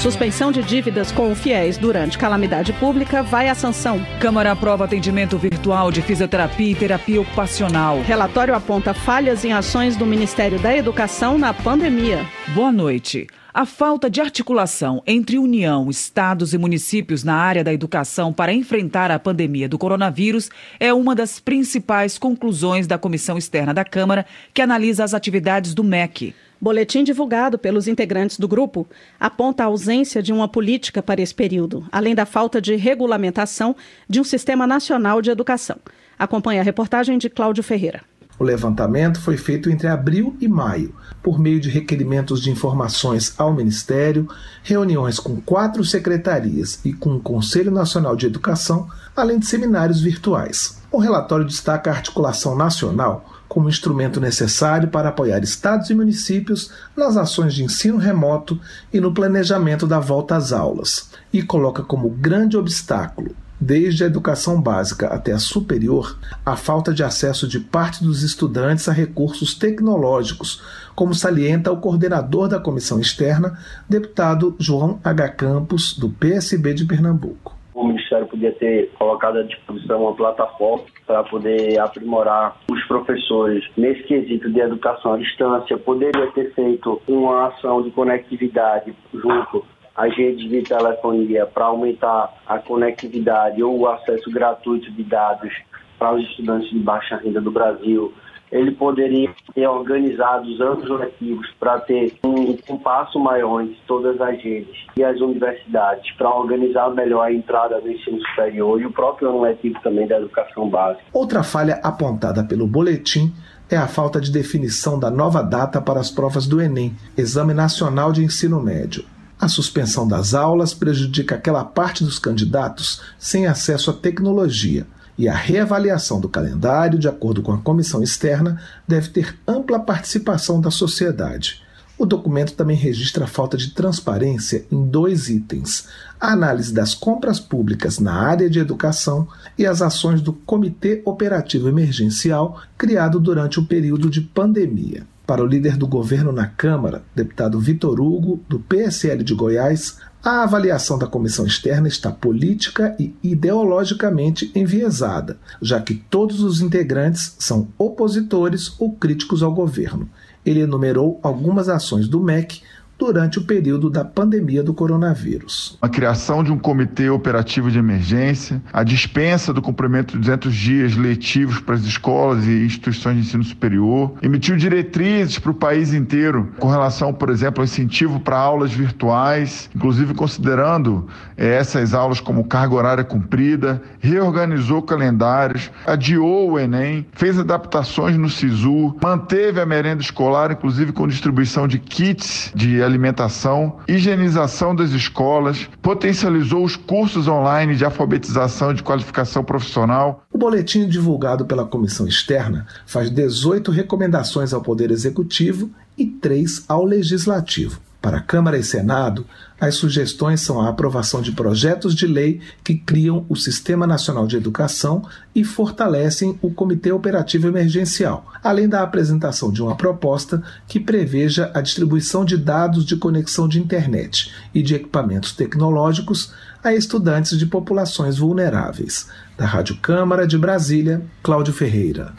[0.00, 4.00] Suspensão de dívidas com fiéis durante calamidade pública vai à sanção.
[4.18, 8.00] Câmara aprova atendimento virtual de fisioterapia e terapia ocupacional.
[8.00, 12.26] Relatório aponta falhas em ações do Ministério da Educação na pandemia.
[12.54, 13.26] Boa noite.
[13.52, 19.10] A falta de articulação entre União, estados e municípios na área da educação para enfrentar
[19.10, 20.48] a pandemia do coronavírus
[20.78, 24.24] é uma das principais conclusões da Comissão Externa da Câmara,
[24.54, 26.34] que analisa as atividades do MEC.
[26.60, 28.86] Boletim divulgado pelos integrantes do grupo
[29.18, 33.74] aponta a ausência de uma política para esse período, além da falta de regulamentação
[34.06, 35.78] de um sistema nacional de educação.
[36.18, 38.02] Acompanhe a reportagem de Cláudio Ferreira.
[38.38, 43.54] O levantamento foi feito entre abril e maio, por meio de requerimentos de informações ao
[43.54, 44.28] Ministério,
[44.62, 48.86] reuniões com quatro secretarias e com o Conselho Nacional de Educação,
[49.16, 50.80] além de seminários virtuais.
[50.92, 57.16] O relatório destaca a articulação nacional como instrumento necessário para apoiar estados e municípios nas
[57.16, 58.60] ações de ensino remoto
[58.92, 64.62] e no planejamento da volta às aulas, e coloca como grande obstáculo desde a educação
[64.62, 70.62] básica até a superior, a falta de acesso de parte dos estudantes a recursos tecnológicos,
[70.94, 75.28] como salienta o coordenador da comissão externa, deputado João H.
[75.30, 77.59] Campos, do PSB de Pernambuco.
[77.74, 84.02] O Ministério podia ter colocado à disposição uma plataforma para poder aprimorar os professores nesse
[84.04, 89.64] quesito de educação à distância, poderia ter feito uma ação de conectividade junto
[89.96, 95.52] as redes de telefonia para aumentar a conectividade ou o acesso gratuito de dados
[95.98, 98.12] para os estudantes de baixa renda do Brasil.
[98.50, 104.42] Ele poderia ter organizado os anos letivos para ter um compasso maior entre todas as
[104.42, 109.28] redes e as universidades, para organizar melhor a entrada do ensino superior e o próprio
[109.28, 111.04] ano letivo também da educação básica.
[111.12, 113.32] Outra falha apontada pelo boletim
[113.70, 118.10] é a falta de definição da nova data para as provas do Enem, Exame Nacional
[118.10, 119.04] de Ensino Médio.
[119.40, 124.86] A suspensão das aulas prejudica aquela parte dos candidatos sem acesso à tecnologia,
[125.20, 128.58] e a reavaliação do calendário, de acordo com a comissão externa,
[128.88, 131.60] deve ter ampla participação da sociedade.
[131.98, 137.38] O documento também registra a falta de transparência em dois itens: a análise das compras
[137.38, 143.66] públicas na área de educação e as ações do Comitê Operativo Emergencial criado durante o
[143.66, 145.02] período de pandemia.
[145.26, 150.42] Para o líder do governo na Câmara, deputado Vitor Hugo, do PSL de Goiás, a
[150.42, 157.68] avaliação da comissão externa está política e ideologicamente enviesada, já que todos os integrantes são
[157.78, 160.08] opositores ou críticos ao governo.
[160.44, 162.60] Ele enumerou algumas ações do MEC
[163.00, 165.78] durante o período da pandemia do coronavírus.
[165.80, 170.96] A criação de um comitê operativo de emergência, a dispensa do cumprimento de 200 dias
[170.96, 176.52] letivos para as escolas e instituições de ensino superior, emitiu diretrizes para o país inteiro
[176.58, 182.44] com relação, por exemplo, ao incentivo para aulas virtuais, inclusive considerando eh, essas aulas como
[182.44, 190.02] carga horária cumprida, reorganizou calendários, adiou o Enem, fez adaptações no SISU, manteve a merenda
[190.02, 197.76] escolar, inclusive com distribuição de kits de alimentação, higienização das escolas, potencializou os cursos online
[197.76, 200.24] de alfabetização e de qualificação profissional.
[200.32, 206.84] O boletim divulgado pela comissão externa faz 18 recomendações ao Poder Executivo e 3 ao
[206.84, 207.80] Legislativo.
[208.00, 209.26] Para Câmara e Senado,
[209.60, 214.36] as sugestões são a aprovação de projetos de lei que criam o Sistema Nacional de
[214.36, 221.50] Educação e fortalecem o Comitê Operativo Emergencial, além da apresentação de uma proposta que preveja
[221.52, 226.32] a distribuição de dados de conexão de internet e de equipamentos tecnológicos
[226.64, 229.08] a estudantes de populações vulneráveis.
[229.36, 232.14] Da Rádio Câmara de Brasília, Cláudio Ferreira.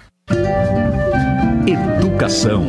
[1.65, 2.67] Educação.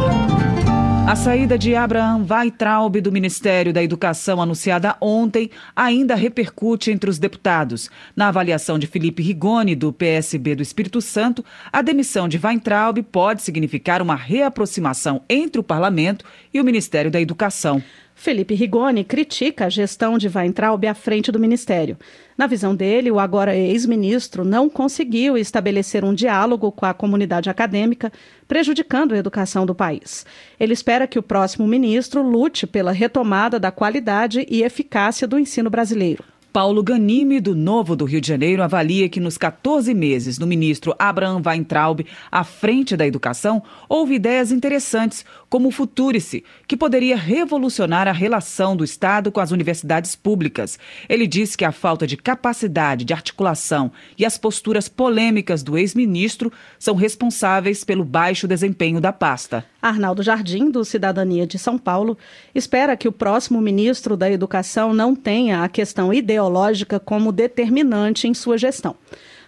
[1.13, 7.19] A saída de Abraham Weitraub do Ministério da Educação, anunciada ontem, ainda repercute entre os
[7.19, 7.91] deputados.
[8.17, 13.43] Na avaliação de Felipe Rigoni, do PSB do Espírito Santo, a demissão de Weintraub pode
[13.43, 17.83] significar uma reaproximação entre o parlamento e o Ministério da Educação.
[18.15, 21.97] Felipe Rigoni critica a gestão de Weintraub à frente do ministério.
[22.37, 28.13] Na visão dele, o agora ex-ministro não conseguiu estabelecer um diálogo com a comunidade acadêmica,
[28.47, 30.25] prejudicando a educação do país.
[30.59, 35.69] Ele espera que o próximo ministro lute pela retomada da qualidade e eficácia do ensino
[35.69, 36.32] brasileiro.
[36.53, 40.95] Paulo Ganime, do Novo do Rio de Janeiro, avalia que nos 14 meses do ministro
[40.99, 48.07] Abraham Weintraub à frente da educação, houve ideias interessantes, como o Futurice, que poderia revolucionar
[48.07, 50.79] a relação do Estado com as universidades públicas.
[51.09, 56.53] Ele disse que a falta de capacidade de articulação e as posturas polêmicas do ex-ministro
[56.79, 59.72] são responsáveis pelo baixo desempenho da pasta.
[59.83, 62.17] Arnaldo Jardim, do Cidadania de São Paulo,
[62.55, 68.33] espera que o próximo ministro da Educação não tenha a questão ideológica como determinante em
[68.33, 68.95] sua gestão.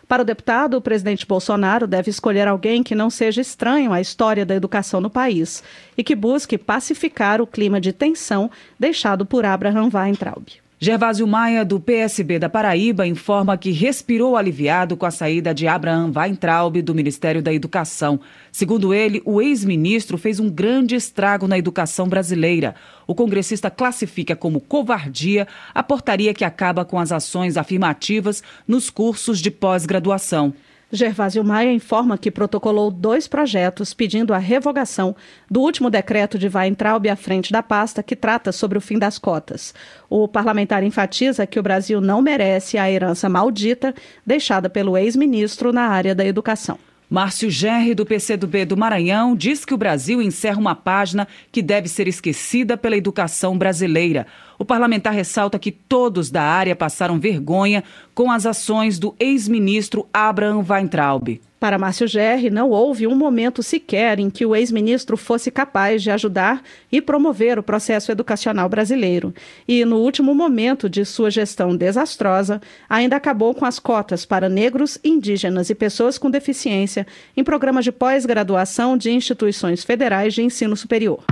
[0.08, 4.44] Para o deputado, o presidente Bolsonaro deve escolher alguém que não seja estranho à história
[4.44, 5.62] da educação no país
[5.96, 10.63] e que busque pacificar o clima de tensão deixado por Abraham Weintraub.
[10.84, 16.12] Gervásio Maia, do PSB da Paraíba, informa que respirou aliviado com a saída de Abraham
[16.14, 18.20] Weintraub do Ministério da Educação.
[18.52, 22.74] Segundo ele, o ex-ministro fez um grande estrago na educação brasileira.
[23.06, 29.40] O congressista classifica como covardia a portaria que acaba com as ações afirmativas nos cursos
[29.40, 30.52] de pós-graduação.
[30.94, 35.16] Gervásio Maia informa que protocolou dois projetos pedindo a revogação
[35.50, 39.18] do último decreto de Weintraub à frente da pasta que trata sobre o fim das
[39.18, 39.74] cotas.
[40.08, 43.92] O parlamentar enfatiza que o Brasil não merece a herança maldita
[44.24, 46.78] deixada pelo ex-ministro na área da educação.
[47.08, 51.88] Márcio Gerri, do PCdoB do Maranhão, diz que o Brasil encerra uma página que deve
[51.88, 54.26] ser esquecida pela educação brasileira.
[54.58, 57.84] O parlamentar ressalta que todos da área passaram vergonha
[58.14, 61.40] com as ações do ex-ministro Abraham Weintraub.
[61.64, 66.10] Para Márcio Gerri, não houve um momento sequer em que o ex-ministro fosse capaz de
[66.10, 66.62] ajudar
[66.92, 69.32] e promover o processo educacional brasileiro.
[69.66, 74.98] E, no último momento de sua gestão desastrosa, ainda acabou com as cotas para negros,
[75.02, 81.24] indígenas e pessoas com deficiência em programas de pós-graduação de instituições federais de ensino superior.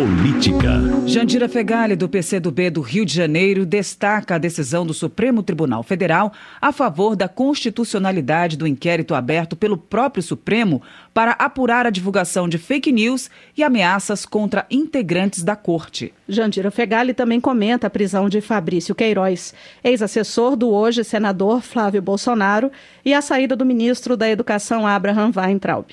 [0.00, 0.80] Política.
[1.04, 6.32] Jandira Fegali, do PCdoB do Rio de Janeiro, destaca a decisão do Supremo Tribunal Federal
[6.58, 10.80] a favor da constitucionalidade do inquérito aberto pelo próprio Supremo
[11.12, 16.14] para apurar a divulgação de fake news e ameaças contra integrantes da corte.
[16.26, 19.52] Jandira Fegali também comenta a prisão de Fabrício Queiroz,
[19.84, 22.72] ex-assessor do hoje senador Flávio Bolsonaro,
[23.04, 25.90] e a saída do ministro da Educação Abraham Weintraub.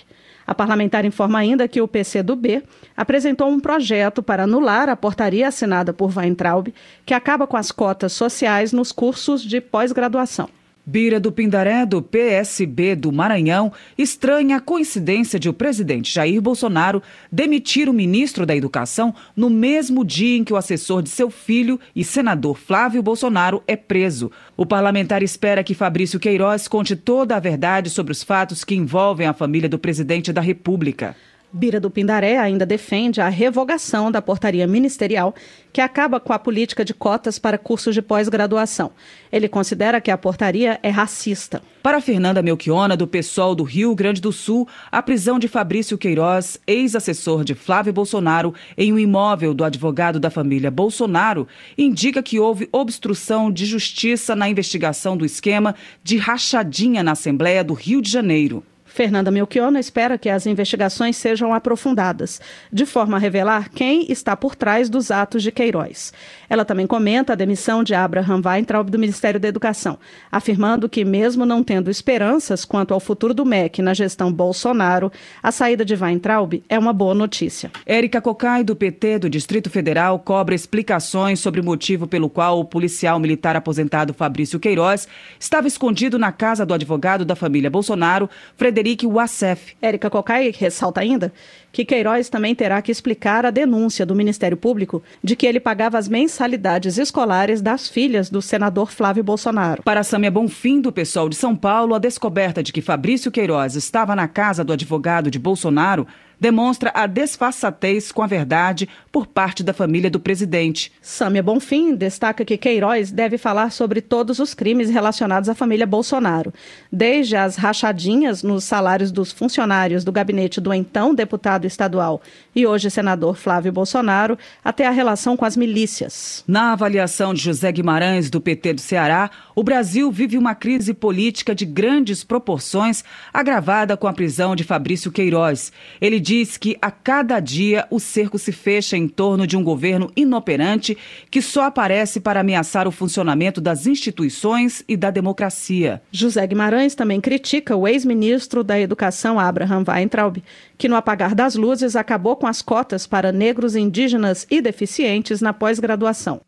[0.48, 2.64] A parlamentar informa ainda que o PCdoB
[2.96, 6.74] apresentou um projeto para anular a portaria assinada por Weintraub,
[7.06, 10.50] que acaba com as cotas sociais nos cursos de pós-graduação.
[10.90, 17.04] Bira do Pindaré, do PSB do Maranhão, estranha a coincidência de o presidente Jair Bolsonaro
[17.30, 21.78] demitir o ministro da Educação no mesmo dia em que o assessor de seu filho
[21.94, 24.32] e senador Flávio Bolsonaro é preso.
[24.56, 29.28] O parlamentar espera que Fabrício Queiroz conte toda a verdade sobre os fatos que envolvem
[29.28, 31.18] a família do presidente da República.
[31.58, 35.34] Bira do Pindaré ainda defende a revogação da portaria ministerial
[35.74, 38.92] que acaba com a política de cotas para cursos de pós-graduação.
[39.32, 41.60] Ele considera que a portaria é racista.
[41.82, 46.60] Para Fernanda Melchiona, do PSOL do Rio Grande do Sul, a prisão de Fabrício Queiroz,
[46.68, 52.70] ex-assessor de Flávio Bolsonaro, em um imóvel do advogado da família Bolsonaro, indica que houve
[52.72, 58.64] obstrução de justiça na investigação do esquema de rachadinha na Assembleia do Rio de Janeiro.
[58.98, 62.42] Fernanda Melchiona espera que as investigações sejam aprofundadas,
[62.74, 66.12] de forma a revelar quem está por trás dos atos de Queiroz.
[66.50, 70.00] Ela também comenta a demissão de Abraham Weintraub do Ministério da Educação,
[70.32, 75.12] afirmando que, mesmo não tendo esperanças quanto ao futuro do MEC na gestão Bolsonaro,
[75.44, 77.72] a saída de Weintraub é uma boa notícia.
[77.86, 82.66] Érica Cocai, do PT do Distrito Federal, cobra explicações sobre o motivo pelo qual o
[82.66, 85.08] policial militar aposentado Fabrício Queiroz
[85.40, 89.76] estava escondido na casa do advogado da família Bolsonaro, Frederico Frederic Wassef.
[89.82, 91.34] Érica Cocai ressalta ainda
[91.74, 95.98] que Queiroz também terá que explicar a denúncia do Ministério Público de que ele pagava
[95.98, 99.84] as mensalidades escolares das filhas do senador Flávio Bolsonaro.
[99.84, 104.16] Para Samia Bonfim, do pessoal de São Paulo, a descoberta de que Fabrício Queiroz estava
[104.16, 106.08] na casa do advogado de Bolsonaro
[106.40, 110.92] demonstra a desfaçatez com a verdade por parte da família do presidente.
[111.02, 116.54] Sâmia Bonfim destaca que Queiroz deve falar sobre todos os crimes relacionados à família Bolsonaro,
[116.92, 122.22] desde as rachadinhas nos salários dos funcionários do gabinete do então deputado estadual
[122.56, 126.44] e hoje senador Flávio Bolsonaro, até a relação com as milícias.
[126.48, 131.54] Na avaliação de José Guimarães, do PT do Ceará, o Brasil vive uma crise política
[131.54, 135.72] de grandes proporções, agravada com a prisão de Fabrício Queiroz.
[136.02, 140.12] Ele diz que a cada dia o cerco se fecha em torno de um governo
[140.14, 140.98] inoperante
[141.32, 146.02] que só aparece para ameaçar o funcionamento das instituições e da democracia.
[146.12, 150.44] José Guimarães também critica o ex-ministro da Educação, Abraham Weintraub,
[150.78, 155.54] que no apagar das luzes acabou com as cotas para negros, indígenas e deficientes na
[155.54, 156.42] pós-graduação.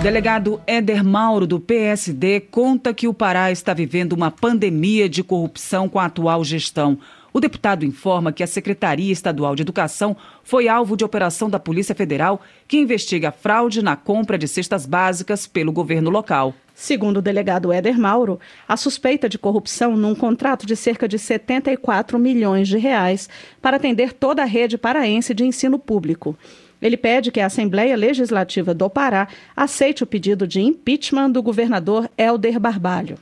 [0.00, 5.88] Delegado Éder Mauro, do PSD, conta que o Pará está vivendo uma pandemia de corrupção
[5.88, 6.96] com a atual gestão.
[7.38, 11.94] O deputado informa que a Secretaria Estadual de Educação foi alvo de operação da Polícia
[11.94, 16.52] Federal, que investiga fraude na compra de cestas básicas pelo governo local.
[16.74, 22.18] Segundo o delegado Éder Mauro, a suspeita de corrupção num contrato de cerca de 74
[22.18, 23.28] milhões de reais
[23.62, 26.36] para atender toda a rede paraense de ensino público.
[26.82, 32.10] Ele pede que a Assembleia Legislativa do Pará aceite o pedido de impeachment do governador
[32.18, 33.16] Helder Barbalho.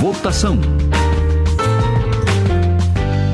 [0.00, 0.60] Votação.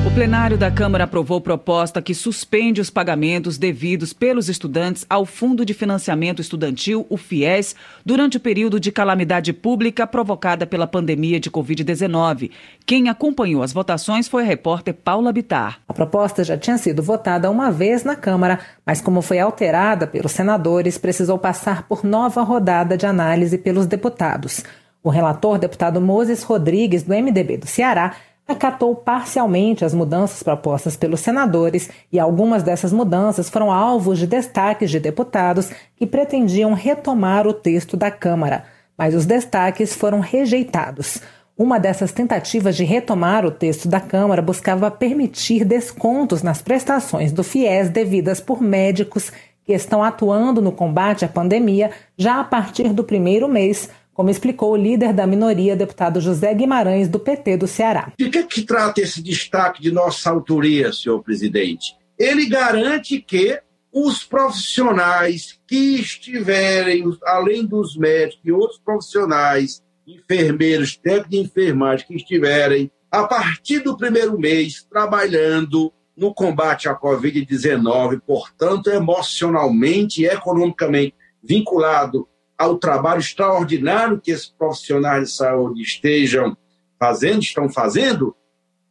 [0.09, 5.63] O plenário da Câmara aprovou proposta que suspende os pagamentos devidos pelos estudantes ao Fundo
[5.63, 11.51] de Financiamento Estudantil, o FIES, durante o período de calamidade pública provocada pela pandemia de
[11.51, 12.49] Covid-19.
[12.87, 15.79] Quem acompanhou as votações foi a repórter Paula Bitar.
[15.87, 20.31] A proposta já tinha sido votada uma vez na Câmara, mas como foi alterada pelos
[20.31, 24.63] senadores, precisou passar por nova rodada de análise pelos deputados.
[25.01, 28.15] O relator, deputado Moses Rodrigues, do MDB do Ceará,
[28.51, 34.89] acatou parcialmente as mudanças propostas pelos senadores e algumas dessas mudanças foram alvos de destaques
[34.89, 38.65] de deputados que pretendiam retomar o texto da Câmara,
[38.97, 41.21] mas os destaques foram rejeitados.
[41.55, 47.43] Uma dessas tentativas de retomar o texto da Câmara buscava permitir descontos nas prestações do
[47.43, 49.31] FIES devidas por médicos
[49.65, 53.89] que estão atuando no combate à pandemia já a partir do primeiro mês,
[54.19, 58.11] como explicou o líder da minoria, deputado José Guimarães, do PT do Ceará.
[58.19, 61.95] De que, que trata esse destaque de nossa autoria, senhor presidente?
[62.17, 63.61] Ele garante que
[63.93, 72.15] os profissionais que estiverem, além dos médicos e outros profissionais, enfermeiros, técnicos de enfermagem que
[72.17, 81.15] estiverem, a partir do primeiro mês, trabalhando no combate à Covid-19, portanto, emocionalmente e economicamente
[81.41, 82.27] vinculado
[82.59, 86.57] ao trabalho extraordinário que esses profissionais de saúde estejam
[86.99, 88.35] fazendo, estão fazendo,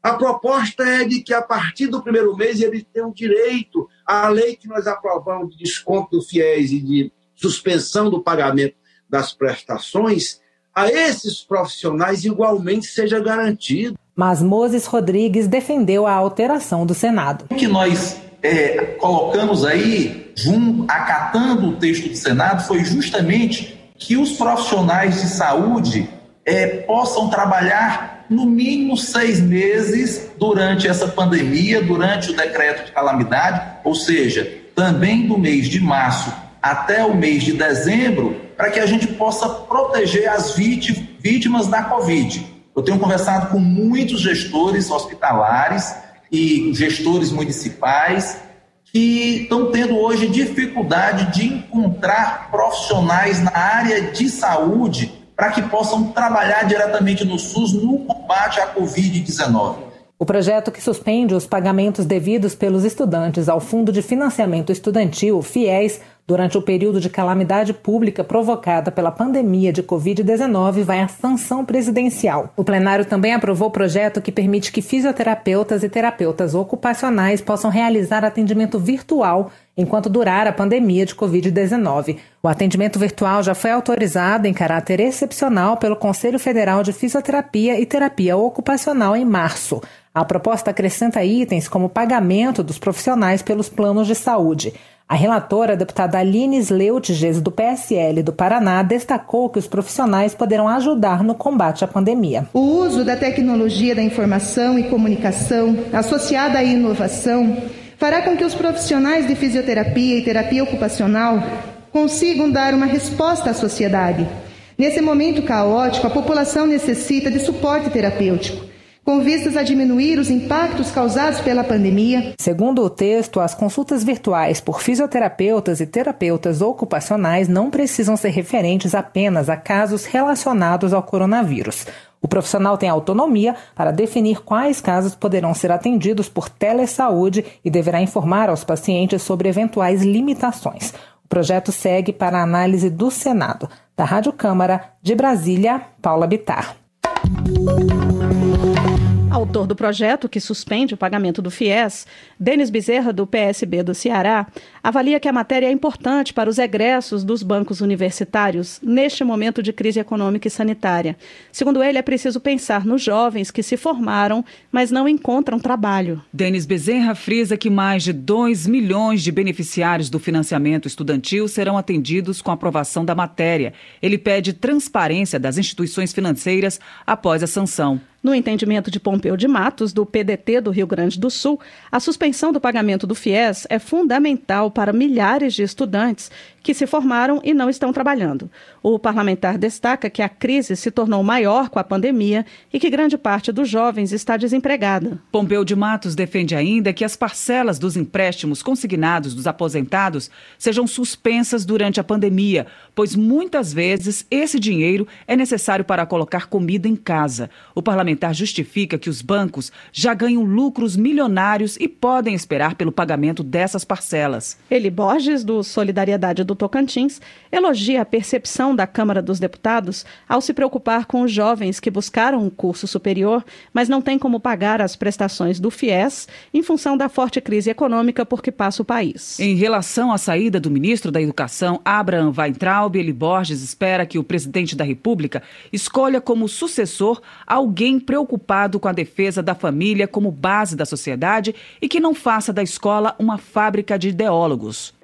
[0.02, 4.56] a proposta é de que a partir do primeiro mês eles tenham direito à lei
[4.56, 8.74] que nós aprovamos de desconto do FIES e de suspensão do pagamento
[9.08, 10.40] das prestações,
[10.74, 13.98] a esses profissionais igualmente seja garantido.
[14.16, 17.44] Mas Moses Rodrigues defendeu a alteração do Senado.
[17.50, 24.16] O que nós é, colocamos aí, jun, acatando o texto do Senado, foi justamente que
[24.16, 26.08] os profissionais de saúde
[26.44, 33.78] é, possam trabalhar no mínimo seis meses durante essa pandemia, durante o decreto de calamidade,
[33.84, 38.86] ou seja, também do mês de março até o mês de dezembro, para que a
[38.86, 42.46] gente possa proteger as vítimas da Covid.
[42.76, 45.94] Eu tenho conversado com muitos gestores hospitalares
[46.30, 48.38] e gestores municipais
[48.84, 56.08] que estão tendo hoje dificuldade de encontrar profissionais na área de saúde para que possam
[56.08, 59.76] trabalhar diretamente no SUS no combate à Covid-19.
[60.18, 66.00] O projeto que suspende os pagamentos devidos pelos estudantes ao Fundo de Financiamento Estudantil, FIES,
[66.28, 72.52] durante o período de calamidade pública provocada pela pandemia de Covid-19 vai à sanção presidencial.
[72.54, 78.26] O plenário também aprovou o projeto que permite que fisioterapeutas e terapeutas ocupacionais possam realizar
[78.26, 82.18] atendimento virtual enquanto durar a pandemia de Covid-19.
[82.42, 87.86] O atendimento virtual já foi autorizado em caráter excepcional pelo Conselho Federal de Fisioterapia e
[87.86, 89.80] Terapia Ocupacional em março.
[90.12, 94.74] A proposta acrescenta itens como pagamento dos profissionais pelos planos de saúde.
[95.08, 100.68] A relatora, a deputada Aline Sleutges, do PSL do Paraná, destacou que os profissionais poderão
[100.68, 102.46] ajudar no combate à pandemia.
[102.52, 107.56] O uso da tecnologia da informação e comunicação, associada à inovação,
[107.96, 111.42] fará com que os profissionais de fisioterapia e terapia ocupacional
[111.90, 114.28] consigam dar uma resposta à sociedade.
[114.76, 118.67] Nesse momento caótico, a população necessita de suporte terapêutico
[119.08, 122.34] com vistas a diminuir os impactos causados pela pandemia.
[122.38, 128.94] Segundo o texto, as consultas virtuais por fisioterapeutas e terapeutas ocupacionais não precisam ser referentes
[128.94, 131.86] apenas a casos relacionados ao coronavírus.
[132.20, 138.02] O profissional tem autonomia para definir quais casos poderão ser atendidos por telesaúde e deverá
[138.02, 140.92] informar aos pacientes sobre eventuais limitações.
[141.24, 143.70] O projeto segue para a análise do Senado.
[143.96, 146.87] Da Rádio Câmara, de Brasília, Paula Bitar.
[147.20, 149.07] Thank you.
[149.30, 152.06] Autor do projeto que suspende o pagamento do FIES,
[152.40, 154.46] Denis Bezerra, do PSB do Ceará,
[154.82, 159.70] avalia que a matéria é importante para os egressos dos bancos universitários neste momento de
[159.70, 161.14] crise econômica e sanitária.
[161.52, 166.22] Segundo ele, é preciso pensar nos jovens que se formaram, mas não encontram trabalho.
[166.32, 172.40] Denis Bezerra frisa que mais de 2 milhões de beneficiários do financiamento estudantil serão atendidos
[172.40, 173.74] com a aprovação da matéria.
[174.00, 178.00] Ele pede transparência das instituições financeiras após a sanção.
[178.28, 181.58] No entendimento de Pompeu de Matos, do PDT do Rio Grande do Sul,
[181.90, 186.30] a suspensão do pagamento do FIES é fundamental para milhares de estudantes
[186.62, 188.50] que se formaram e não estão trabalhando.
[188.82, 193.16] O parlamentar destaca que a crise se tornou maior com a pandemia e que grande
[193.16, 195.18] parte dos jovens está desempregada.
[195.32, 201.64] Pompeu de Matos defende ainda que as parcelas dos empréstimos consignados dos aposentados sejam suspensas
[201.64, 207.48] durante a pandemia, pois muitas vezes esse dinheiro é necessário para colocar comida em casa.
[207.74, 213.42] O parlamentar justifica que os bancos já ganham lucros milionários e podem esperar pelo pagamento
[213.42, 214.58] dessas parcelas.
[214.70, 220.52] Eli Borges, do Solidariedade do Tocantins, elogia a percepção da Câmara dos Deputados ao se
[220.52, 224.96] preocupar com os jovens que buscaram um curso superior, mas não têm como pagar as
[224.96, 229.38] prestações do FIES em função da forte crise econômica por que passa o país.
[229.38, 234.24] Em relação à saída do ministro da Educação, Abraham Weintraub, ele Borges espera que o
[234.24, 235.42] presidente da República
[235.72, 241.88] escolha como sucessor alguém preocupado com a defesa da família como base da sociedade e
[241.88, 244.94] que não faça da escola uma fábrica de ideólogos.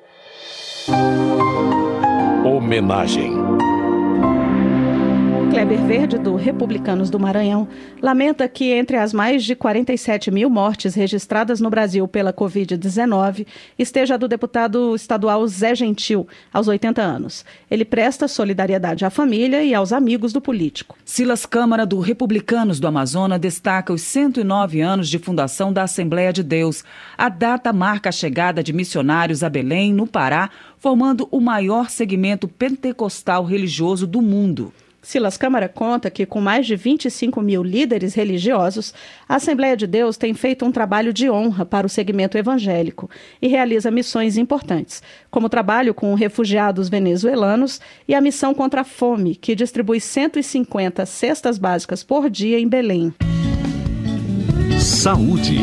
[2.44, 3.32] Homenagem.
[5.54, 7.68] Kleber Verde, do Republicanos do Maranhão,
[8.02, 13.46] lamenta que entre as mais de 47 mil mortes registradas no Brasil pela Covid-19
[13.78, 17.44] esteja a do deputado estadual Zé Gentil, aos 80 anos.
[17.70, 20.96] Ele presta solidariedade à família e aos amigos do político.
[21.04, 26.42] Silas Câmara, do Republicanos do Amazonas, destaca os 109 anos de fundação da Assembleia de
[26.42, 26.82] Deus.
[27.16, 32.48] A data marca a chegada de missionários a Belém, no Pará, formando o maior segmento
[32.48, 34.72] pentecostal religioso do mundo.
[35.04, 38.94] Silas Câmara conta que, com mais de 25 mil líderes religiosos,
[39.28, 43.46] a Assembleia de Deus tem feito um trabalho de honra para o segmento evangélico e
[43.46, 49.36] realiza missões importantes, como o trabalho com refugiados venezuelanos e a missão contra a fome,
[49.36, 53.12] que distribui 150 cestas básicas por dia em Belém.
[54.80, 55.58] Saúde.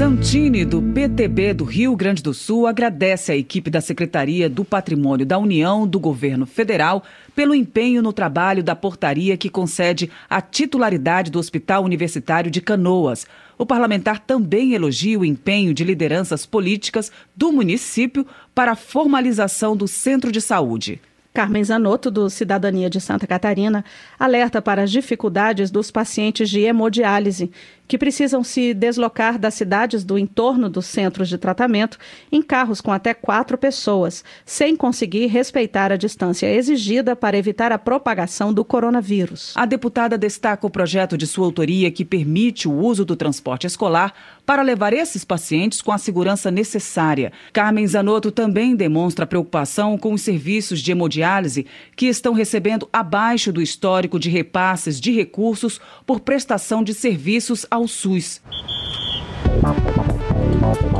[0.00, 5.26] Santini, do PTB do Rio Grande do Sul, agradece à equipe da Secretaria do Patrimônio
[5.26, 7.04] da União do Governo Federal
[7.36, 13.26] pelo empenho no trabalho da portaria que concede a titularidade do Hospital Universitário de Canoas.
[13.58, 19.86] O parlamentar também elogia o empenho de lideranças políticas do município para a formalização do
[19.86, 20.98] centro de saúde.
[21.32, 23.84] Carmen Zanotto, do Cidadania de Santa Catarina,
[24.18, 27.52] alerta para as dificuldades dos pacientes de hemodiálise,
[27.90, 31.98] que precisam se deslocar das cidades do entorno dos centros de tratamento
[32.30, 37.78] em carros com até quatro pessoas, sem conseguir respeitar a distância exigida para evitar a
[37.78, 39.52] propagação do coronavírus.
[39.56, 44.14] A deputada destaca o projeto de sua autoria que permite o uso do transporte escolar
[44.46, 47.32] para levar esses pacientes com a segurança necessária.
[47.52, 51.66] Carmen Zanotto também demonstra preocupação com os serviços de hemodiálise
[51.96, 57.88] que estão recebendo abaixo do histórico de repasses de recursos por prestação de serviços ao
[57.88, 58.42] SUS.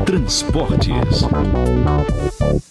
[0.05, 1.25] Transportes.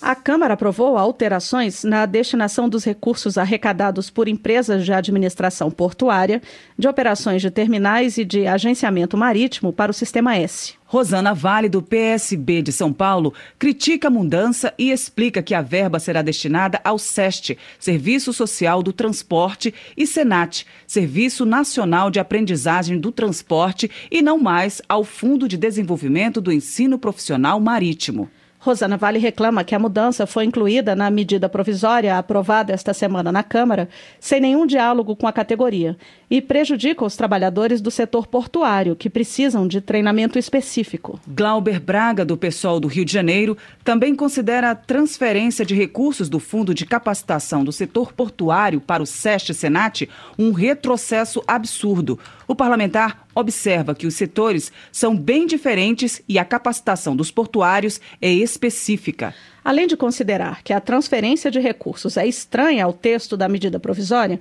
[0.01, 6.41] A Câmara aprovou alterações na destinação dos recursos arrecadados por empresas de administração portuária,
[6.77, 10.79] de operações de terminais e de agenciamento marítimo para o Sistema S.
[10.89, 15.99] Rosana Vale, do PSB de São Paulo, critica a mudança e explica que a verba
[15.99, 23.11] será destinada ao SEST, Serviço Social do Transporte, e SENAT, Serviço Nacional de Aprendizagem do
[23.11, 28.29] Transporte, e não mais ao Fundo de Desenvolvimento do Ensino Profissional Marítimo.
[28.59, 33.41] Rosana Vale reclama que a mudança foi incluída na medida provisória aprovada esta semana na
[33.41, 33.87] Câmara,
[34.19, 35.97] sem nenhum diálogo com a categoria.
[36.29, 41.19] E prejudica os trabalhadores do setor portuário, que precisam de treinamento específico.
[41.27, 46.39] Glauber Braga, do PSOL do Rio de Janeiro, também considera a transferência de recursos do
[46.39, 50.07] Fundo de Capacitação do Setor Portuário para o SEST-SENAT
[50.37, 52.19] um retrocesso absurdo.
[52.47, 58.31] O parlamentar observa que os setores são bem diferentes e a capacitação dos portuários é
[58.31, 59.33] específica.
[59.63, 64.39] Além de considerar que a transferência de recursos é estranha ao texto da medida provisória,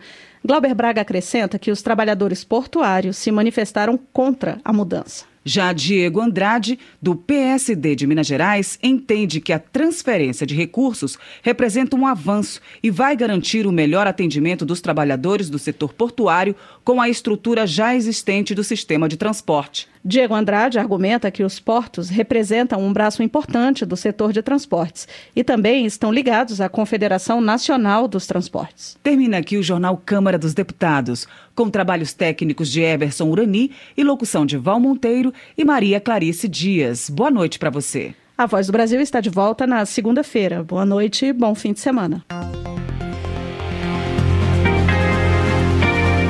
[0.49, 5.27] Glauber Braga acrescenta que os trabalhadores portuários se manifestaram contra a mudança.
[5.45, 11.97] Já Diego Andrade, do PSD de Minas Gerais, entende que a transferência de recursos representa
[11.97, 16.57] um avanço e vai garantir o melhor atendimento dos trabalhadores do setor portuário
[16.89, 19.87] com a estrutura já existente do sistema de transporte.
[20.03, 25.45] Diego Andrade argumenta que os portos representam um braço importante do setor de transportes e
[25.45, 28.97] também estão ligados à Confederação Nacional dos Transportes.
[29.03, 34.47] Termina aqui o jornal Câmara dos Deputados, com trabalhos técnicos de Everson Urani e locução
[34.47, 37.11] de Val Monteiro e Maria Clarice Dias.
[37.11, 38.15] Boa noite para você.
[38.39, 40.63] A Voz do Brasil está de volta na segunda-feira.
[40.63, 42.25] Boa noite e bom fim de semana.